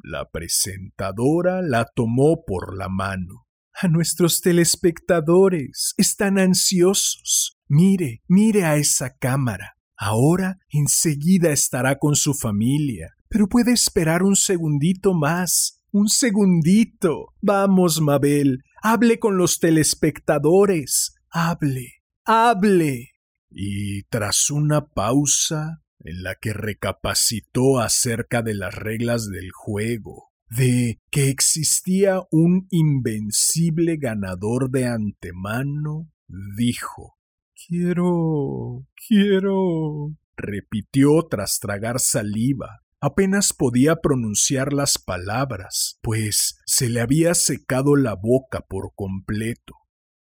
La 0.00 0.30
presentadora 0.30 1.60
la 1.60 1.84
tomó 1.92 2.44
por 2.46 2.78
la 2.78 2.88
mano. 2.88 3.48
A 3.74 3.88
nuestros 3.88 4.42
telespectadores 4.42 5.94
están 5.96 6.38
ansiosos. 6.38 7.58
Mire, 7.66 8.22
mire 8.28 8.62
a 8.62 8.76
esa 8.76 9.16
cámara. 9.16 9.74
Ahora 9.96 10.60
enseguida 10.68 11.50
estará 11.50 11.98
con 11.98 12.14
su 12.14 12.32
familia, 12.32 13.16
pero 13.28 13.48
puede 13.48 13.72
esperar 13.72 14.22
un 14.22 14.36
segundito 14.36 15.14
más. 15.14 15.81
Un 15.92 16.08
segundito. 16.08 17.34
Vamos, 17.42 18.00
Mabel, 18.00 18.64
hable 18.82 19.18
con 19.18 19.36
los 19.36 19.58
telespectadores. 19.58 21.14
Hable, 21.30 22.02
hable. 22.24 23.10
Y 23.50 24.04
tras 24.04 24.50
una 24.50 24.86
pausa, 24.86 25.82
en 26.00 26.22
la 26.22 26.34
que 26.36 26.54
recapacitó 26.54 27.78
acerca 27.78 28.40
de 28.40 28.54
las 28.54 28.74
reglas 28.74 29.28
del 29.28 29.50
juego, 29.52 30.30
de 30.48 30.98
que 31.10 31.28
existía 31.28 32.22
un 32.30 32.66
invencible 32.70 33.98
ganador 33.98 34.70
de 34.70 34.86
antemano, 34.86 36.10
dijo 36.56 37.18
Quiero. 37.66 38.86
quiero. 39.06 40.16
repitió 40.36 41.26
tras 41.30 41.60
tragar 41.60 42.00
saliva. 42.00 42.81
Apenas 43.04 43.52
podía 43.52 43.96
pronunciar 43.96 44.72
las 44.72 44.96
palabras, 44.96 45.98
pues 46.02 46.60
se 46.66 46.88
le 46.88 47.00
había 47.00 47.34
secado 47.34 47.96
la 47.96 48.14
boca 48.14 48.60
por 48.60 48.92
completo. 48.94 49.74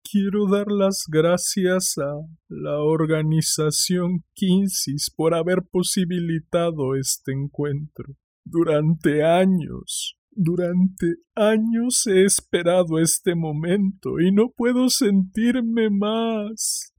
Quiero 0.03 0.49
dar 0.49 0.73
las 0.73 1.05
gracias 1.07 1.99
a 1.99 2.11
la 2.49 2.79
organización 2.79 4.25
Kinsis 4.33 5.13
por 5.15 5.35
haber 5.35 5.59
posibilitado 5.71 6.97
este 6.97 7.33
encuentro. 7.33 8.17
Durante 8.47 9.25
años, 9.25 10.17
durante 10.31 11.17
años 11.35 12.07
he 12.07 12.25
esperado 12.25 12.99
este 12.99 13.35
momento 13.35 14.21
y 14.21 14.33
no 14.33 14.53
puedo 14.57 14.89
sentirme 14.89 15.91
más. 15.91 16.95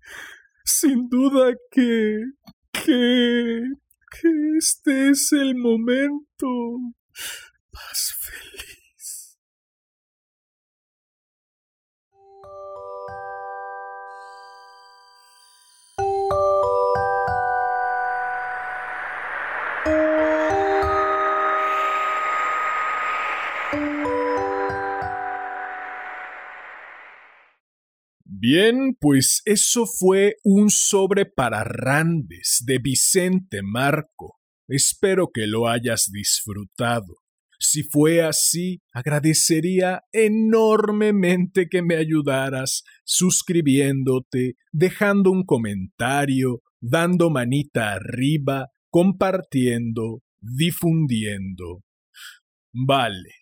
Sin 0.63 1.09
duda 1.09 1.55
que... 1.71 2.19
que... 2.71 3.61
que 4.11 4.29
este 4.57 5.09
es 5.09 5.31
el 5.31 5.55
momento 5.55 6.47
más 7.71 8.13
feliz. 8.19 8.80
Bien, 28.43 28.97
pues 28.99 29.43
eso 29.45 29.85
fue 29.85 30.37
un 30.43 30.71
sobre 30.71 31.27
para 31.27 31.63
Randes 31.63 32.63
de 32.65 32.79
Vicente 32.79 33.61
Marco. 33.61 34.39
Espero 34.67 35.29
que 35.31 35.45
lo 35.45 35.67
hayas 35.67 36.09
disfrutado. 36.11 37.17
Si 37.59 37.83
fue 37.83 38.23
así, 38.23 38.81
agradecería 38.91 40.01
enormemente 40.11 41.67
que 41.69 41.83
me 41.83 41.97
ayudaras 41.97 42.81
suscribiéndote, 43.03 44.55
dejando 44.71 45.29
un 45.29 45.45
comentario, 45.45 46.63
dando 46.81 47.29
manita 47.29 47.93
arriba, 47.93 48.69
compartiendo, 48.89 50.23
difundiendo. 50.39 51.83
Vale. 52.73 53.35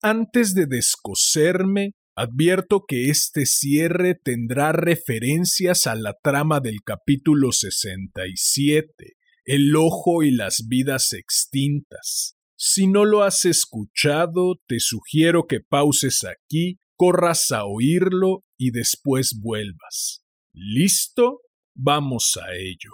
Antes 0.00 0.54
de 0.54 0.64
descoserme, 0.64 1.92
Advierto 2.18 2.86
que 2.88 3.10
este 3.10 3.44
cierre 3.44 4.14
tendrá 4.14 4.72
referencias 4.72 5.86
a 5.86 5.94
la 5.94 6.14
trama 6.22 6.60
del 6.60 6.78
capítulo 6.82 7.52
67, 7.52 9.18
El 9.44 9.76
ojo 9.76 10.22
y 10.22 10.30
las 10.30 10.64
vidas 10.66 11.12
extintas. 11.12 12.38
Si 12.56 12.86
no 12.86 13.04
lo 13.04 13.22
has 13.22 13.44
escuchado, 13.44 14.58
te 14.66 14.80
sugiero 14.80 15.46
que 15.46 15.60
pauses 15.60 16.24
aquí, 16.24 16.78
corras 16.96 17.50
a 17.50 17.66
oírlo 17.66 18.44
y 18.56 18.70
después 18.70 19.38
vuelvas. 19.38 20.22
¿Listo? 20.54 21.42
Vamos 21.74 22.38
a 22.42 22.54
ello. 22.56 22.92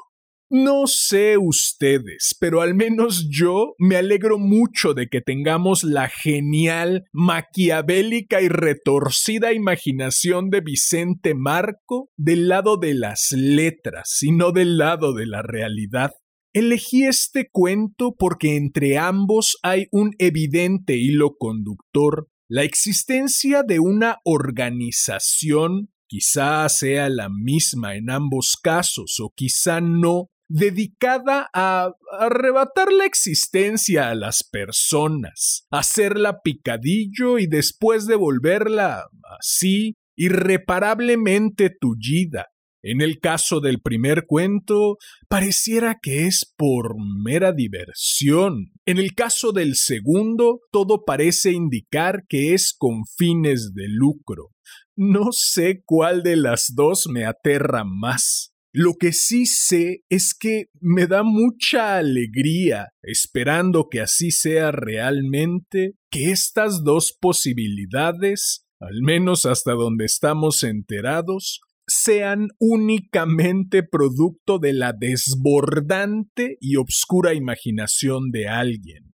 No 0.55 0.87
sé 0.87 1.39
ustedes, 1.39 2.37
pero 2.39 2.61
al 2.61 2.75
menos 2.75 3.27
yo 3.31 3.75
me 3.79 3.97
alegro 3.97 4.39
mucho 4.39 4.93
de 4.93 5.09
que 5.09 5.23
tengamos 5.23 5.83
la 5.83 6.11
genial, 6.11 7.05
maquiavélica 7.11 8.43
y 8.43 8.49
retorcida 8.49 9.55
imaginación 9.55 10.51
de 10.51 10.61
Vicente 10.61 11.33
Marco 11.35 12.11
del 12.19 12.49
lado 12.49 12.77
de 12.77 12.93
las 12.93 13.33
letras 13.33 14.19
y 14.21 14.33
no 14.33 14.53
del 14.53 14.77
lado 14.77 15.15
de 15.15 15.25
la 15.25 15.41
realidad. 15.41 16.11
Elegí 16.53 17.05
este 17.05 17.49
cuento 17.51 18.15
porque 18.19 18.57
entre 18.57 18.99
ambos 18.99 19.57
hay 19.63 19.87
un 19.91 20.11
evidente 20.19 20.99
hilo 20.99 21.35
conductor, 21.39 22.29
la 22.47 22.63
existencia 22.63 23.63
de 23.63 23.81
una 23.81 24.19
organización 24.23 25.89
quizá 26.07 26.69
sea 26.69 27.09
la 27.09 27.31
misma 27.31 27.97
en 27.97 28.11
ambos 28.11 28.59
casos 28.63 29.19
o 29.19 29.33
quizá 29.35 29.81
no, 29.81 30.29
dedicada 30.53 31.49
a 31.55 31.93
arrebatar 32.19 32.93
la 32.93 33.07
existencia 33.07 34.11
a 34.11 34.15
las 34.15 34.45
personas, 34.45 35.67
hacerla 35.71 36.43
picadillo 36.43 37.39
y 37.39 37.47
después 37.47 38.07
devolverla 38.07 39.07
así 39.39 39.97
irreparablemente 40.15 41.71
tullida. 41.71 42.49
En 42.85 43.01
el 43.01 43.19
caso 43.21 43.61
del 43.61 43.81
primer 43.81 44.27
cuento, 44.27 44.99
pareciera 45.29 45.99
que 46.03 46.27
es 46.27 46.53
por 46.57 46.97
mera 46.99 47.53
diversión. 47.53 48.73
En 48.85 48.99
el 48.99 49.15
caso 49.15 49.53
del 49.53 49.77
segundo, 49.77 50.61
todo 50.71 51.05
parece 51.07 51.53
indicar 51.53 52.25
que 52.29 52.53
es 52.53 52.75
con 52.77 53.05
fines 53.17 53.73
de 53.73 53.85
lucro. 53.89 54.51
No 54.97 55.29
sé 55.31 55.83
cuál 55.87 56.23
de 56.23 56.37
las 56.37 56.73
dos 56.75 57.07
me 57.09 57.25
aterra 57.25 57.85
más. 57.85 58.52
Lo 58.75 58.95
que 58.99 59.13
sí 59.13 59.45
sé 59.45 60.03
es 60.09 60.35
que 60.39 60.67
me 60.81 61.07
da 61.07 61.23
mucha 61.23 61.99
alegría, 61.99 62.89
esperando 63.03 63.89
que 63.91 64.01
así 64.01 64.31
sea 64.31 64.73
realmente, 64.73 65.93
que 66.11 66.31
estas 66.31 66.83
dos 66.83 67.15
posibilidades, 67.21 68.65
al 68.81 69.03
menos 69.03 69.45
hasta 69.45 69.73
donde 69.73 70.07
estamos 70.07 70.63
enterados, 70.63 71.61
sean 71.87 72.49
únicamente 72.59 73.83
producto 73.83 74.59
de 74.59 74.73
la 74.73 74.95
desbordante 74.99 76.57
y 76.59 76.77
obscura 76.77 77.35
imaginación 77.35 78.31
de 78.31 78.49
alguien. 78.49 79.13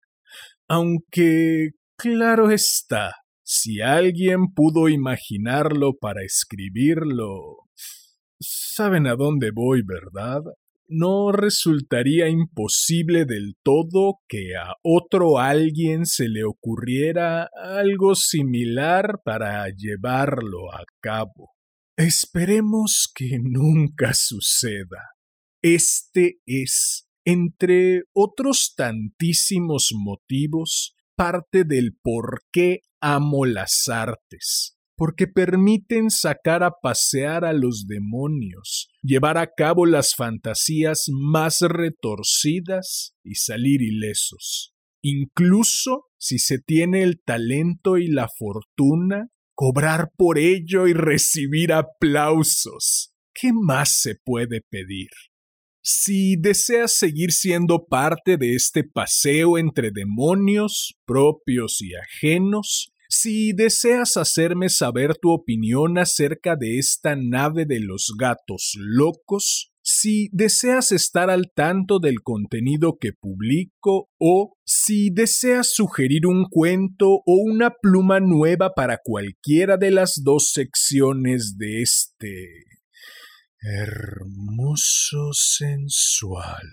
Aunque, 0.68 1.70
claro 1.98 2.52
está, 2.52 3.14
si 3.44 3.80
alguien 3.80 4.54
pudo 4.54 4.90
imaginarlo 4.90 5.94
para 5.98 6.24
escribirlo, 6.24 7.65
Saben 8.40 9.08
a 9.08 9.16
dónde 9.16 9.52
voy, 9.52 9.82
¿verdad? 9.82 10.42
No 10.88 11.32
resultaría 11.32 12.28
imposible 12.28 13.26
del 13.26 13.56
todo 13.64 14.20
que 14.28 14.56
a 14.56 14.74
otro 14.84 15.40
alguien 15.40 16.06
se 16.06 16.28
le 16.28 16.44
ocurriera 16.44 17.50
algo 17.56 18.14
similar 18.14 19.22
para 19.24 19.68
llevarlo 19.70 20.72
a 20.74 20.84
cabo. 21.02 21.54
Esperemos 21.98 23.10
que 23.16 23.40
nunca 23.42 24.14
suceda. 24.14 25.14
Este 25.62 26.40
es, 26.46 27.08
entre 27.24 28.04
otros 28.14 28.74
tantísimos 28.76 29.92
motivos, 29.96 30.96
parte 31.16 31.64
del 31.64 31.96
por 32.04 32.42
qué 32.52 32.82
amo 33.00 33.46
las 33.46 33.88
artes 33.88 34.75
porque 34.98 35.28
permiten 35.28 36.10
sacar 36.10 36.64
a 36.64 36.72
pasear 36.82 37.46
a 37.46 37.54
los 37.54 37.86
demonios, 37.88 38.90
llevar 39.02 39.38
a 39.38 39.48
cabo 39.56 39.86
las 39.86 40.16
fantasías 40.16 41.06
más 41.10 41.62
retorcidas 41.62 43.14
y 43.24 43.36
salir 43.36 43.82
ilesos. 43.82 44.74
Incluso 45.02 46.06
si 46.18 46.40
se 46.40 46.58
tiene 46.60 47.04
el 47.04 47.22
talento 47.24 47.98
y 47.98 48.08
la 48.08 48.28
fortuna, 48.28 49.28
cobrar 49.54 50.10
por 50.18 50.40
ello 50.40 50.88
y 50.88 50.94
recibir 50.94 51.74
aplausos. 51.74 53.14
¿Qué 53.34 53.52
más 53.54 54.02
se 54.02 54.16
puede 54.16 54.62
pedir? 54.70 55.10
Si 55.84 56.36
deseas 56.36 56.98
seguir 56.98 57.32
siendo 57.32 57.86
parte 57.86 58.38
de 58.38 58.56
este 58.56 58.84
paseo 58.84 59.60
entre 59.60 59.92
demonios, 59.92 60.96
propios 61.06 61.80
y 61.82 61.94
ajenos, 61.94 62.92
si 63.18 63.54
deseas 63.54 64.18
hacerme 64.18 64.68
saber 64.68 65.16
tu 65.16 65.32
opinión 65.32 65.98
acerca 65.98 66.58
de 66.58 66.80
esta 66.80 67.16
nave 67.16 67.66
de 67.66 67.80
los 67.80 68.14
gatos 68.20 68.74
locos, 68.76 69.72
si 69.82 70.28
deseas 70.34 70.92
estar 70.92 71.30
al 71.30 71.52
tanto 71.56 72.00
del 72.00 72.22
contenido 72.24 72.98
que 73.00 73.14
publico 73.14 74.10
o 74.20 74.58
si 74.66 75.12
deseas 75.12 75.74
sugerir 75.74 76.28
un 76.28 76.48
cuento 76.50 77.08
o 77.08 77.42
una 77.46 77.70
pluma 77.82 78.20
nueva 78.20 78.74
para 78.74 79.00
cualquiera 79.02 79.78
de 79.78 79.92
las 79.92 80.22
dos 80.22 80.52
secciones 80.52 81.58
de 81.58 81.84
este 81.84 82.66
hermoso, 83.62 85.32
sensual 85.32 86.68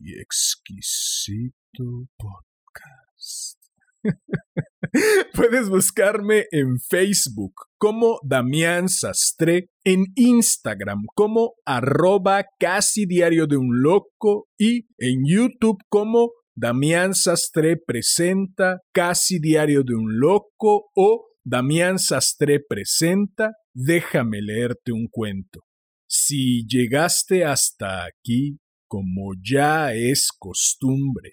y 0.00 0.18
exquisito 0.18 2.08
podcast. 2.16 3.63
Puedes 5.34 5.68
buscarme 5.68 6.46
en 6.50 6.78
Facebook 6.78 7.54
como 7.78 8.18
Damián 8.22 8.88
Sastre, 8.88 9.70
en 9.84 10.04
Instagram 10.14 11.02
como 11.14 11.54
arroba 11.64 12.44
casi 12.58 13.06
diario 13.06 13.46
de 13.46 13.56
un 13.56 13.82
loco 13.82 14.48
y 14.58 14.86
en 14.98 15.22
YouTube 15.26 15.78
como 15.88 16.30
Damián 16.56 17.14
Sastre 17.14 17.76
presenta 17.76 18.80
casi 18.92 19.40
diario 19.40 19.82
de 19.82 19.94
un 19.94 20.18
loco 20.20 20.90
o 20.94 21.26
Damián 21.42 21.98
Sastre 21.98 22.60
presenta 22.60 23.52
déjame 23.74 24.40
leerte 24.40 24.92
un 24.92 25.08
cuento. 25.10 25.60
Si 26.06 26.64
llegaste 26.66 27.44
hasta 27.44 28.04
aquí, 28.04 28.58
como 28.86 29.32
ya 29.42 29.92
es 29.92 30.28
costumbre, 30.38 31.32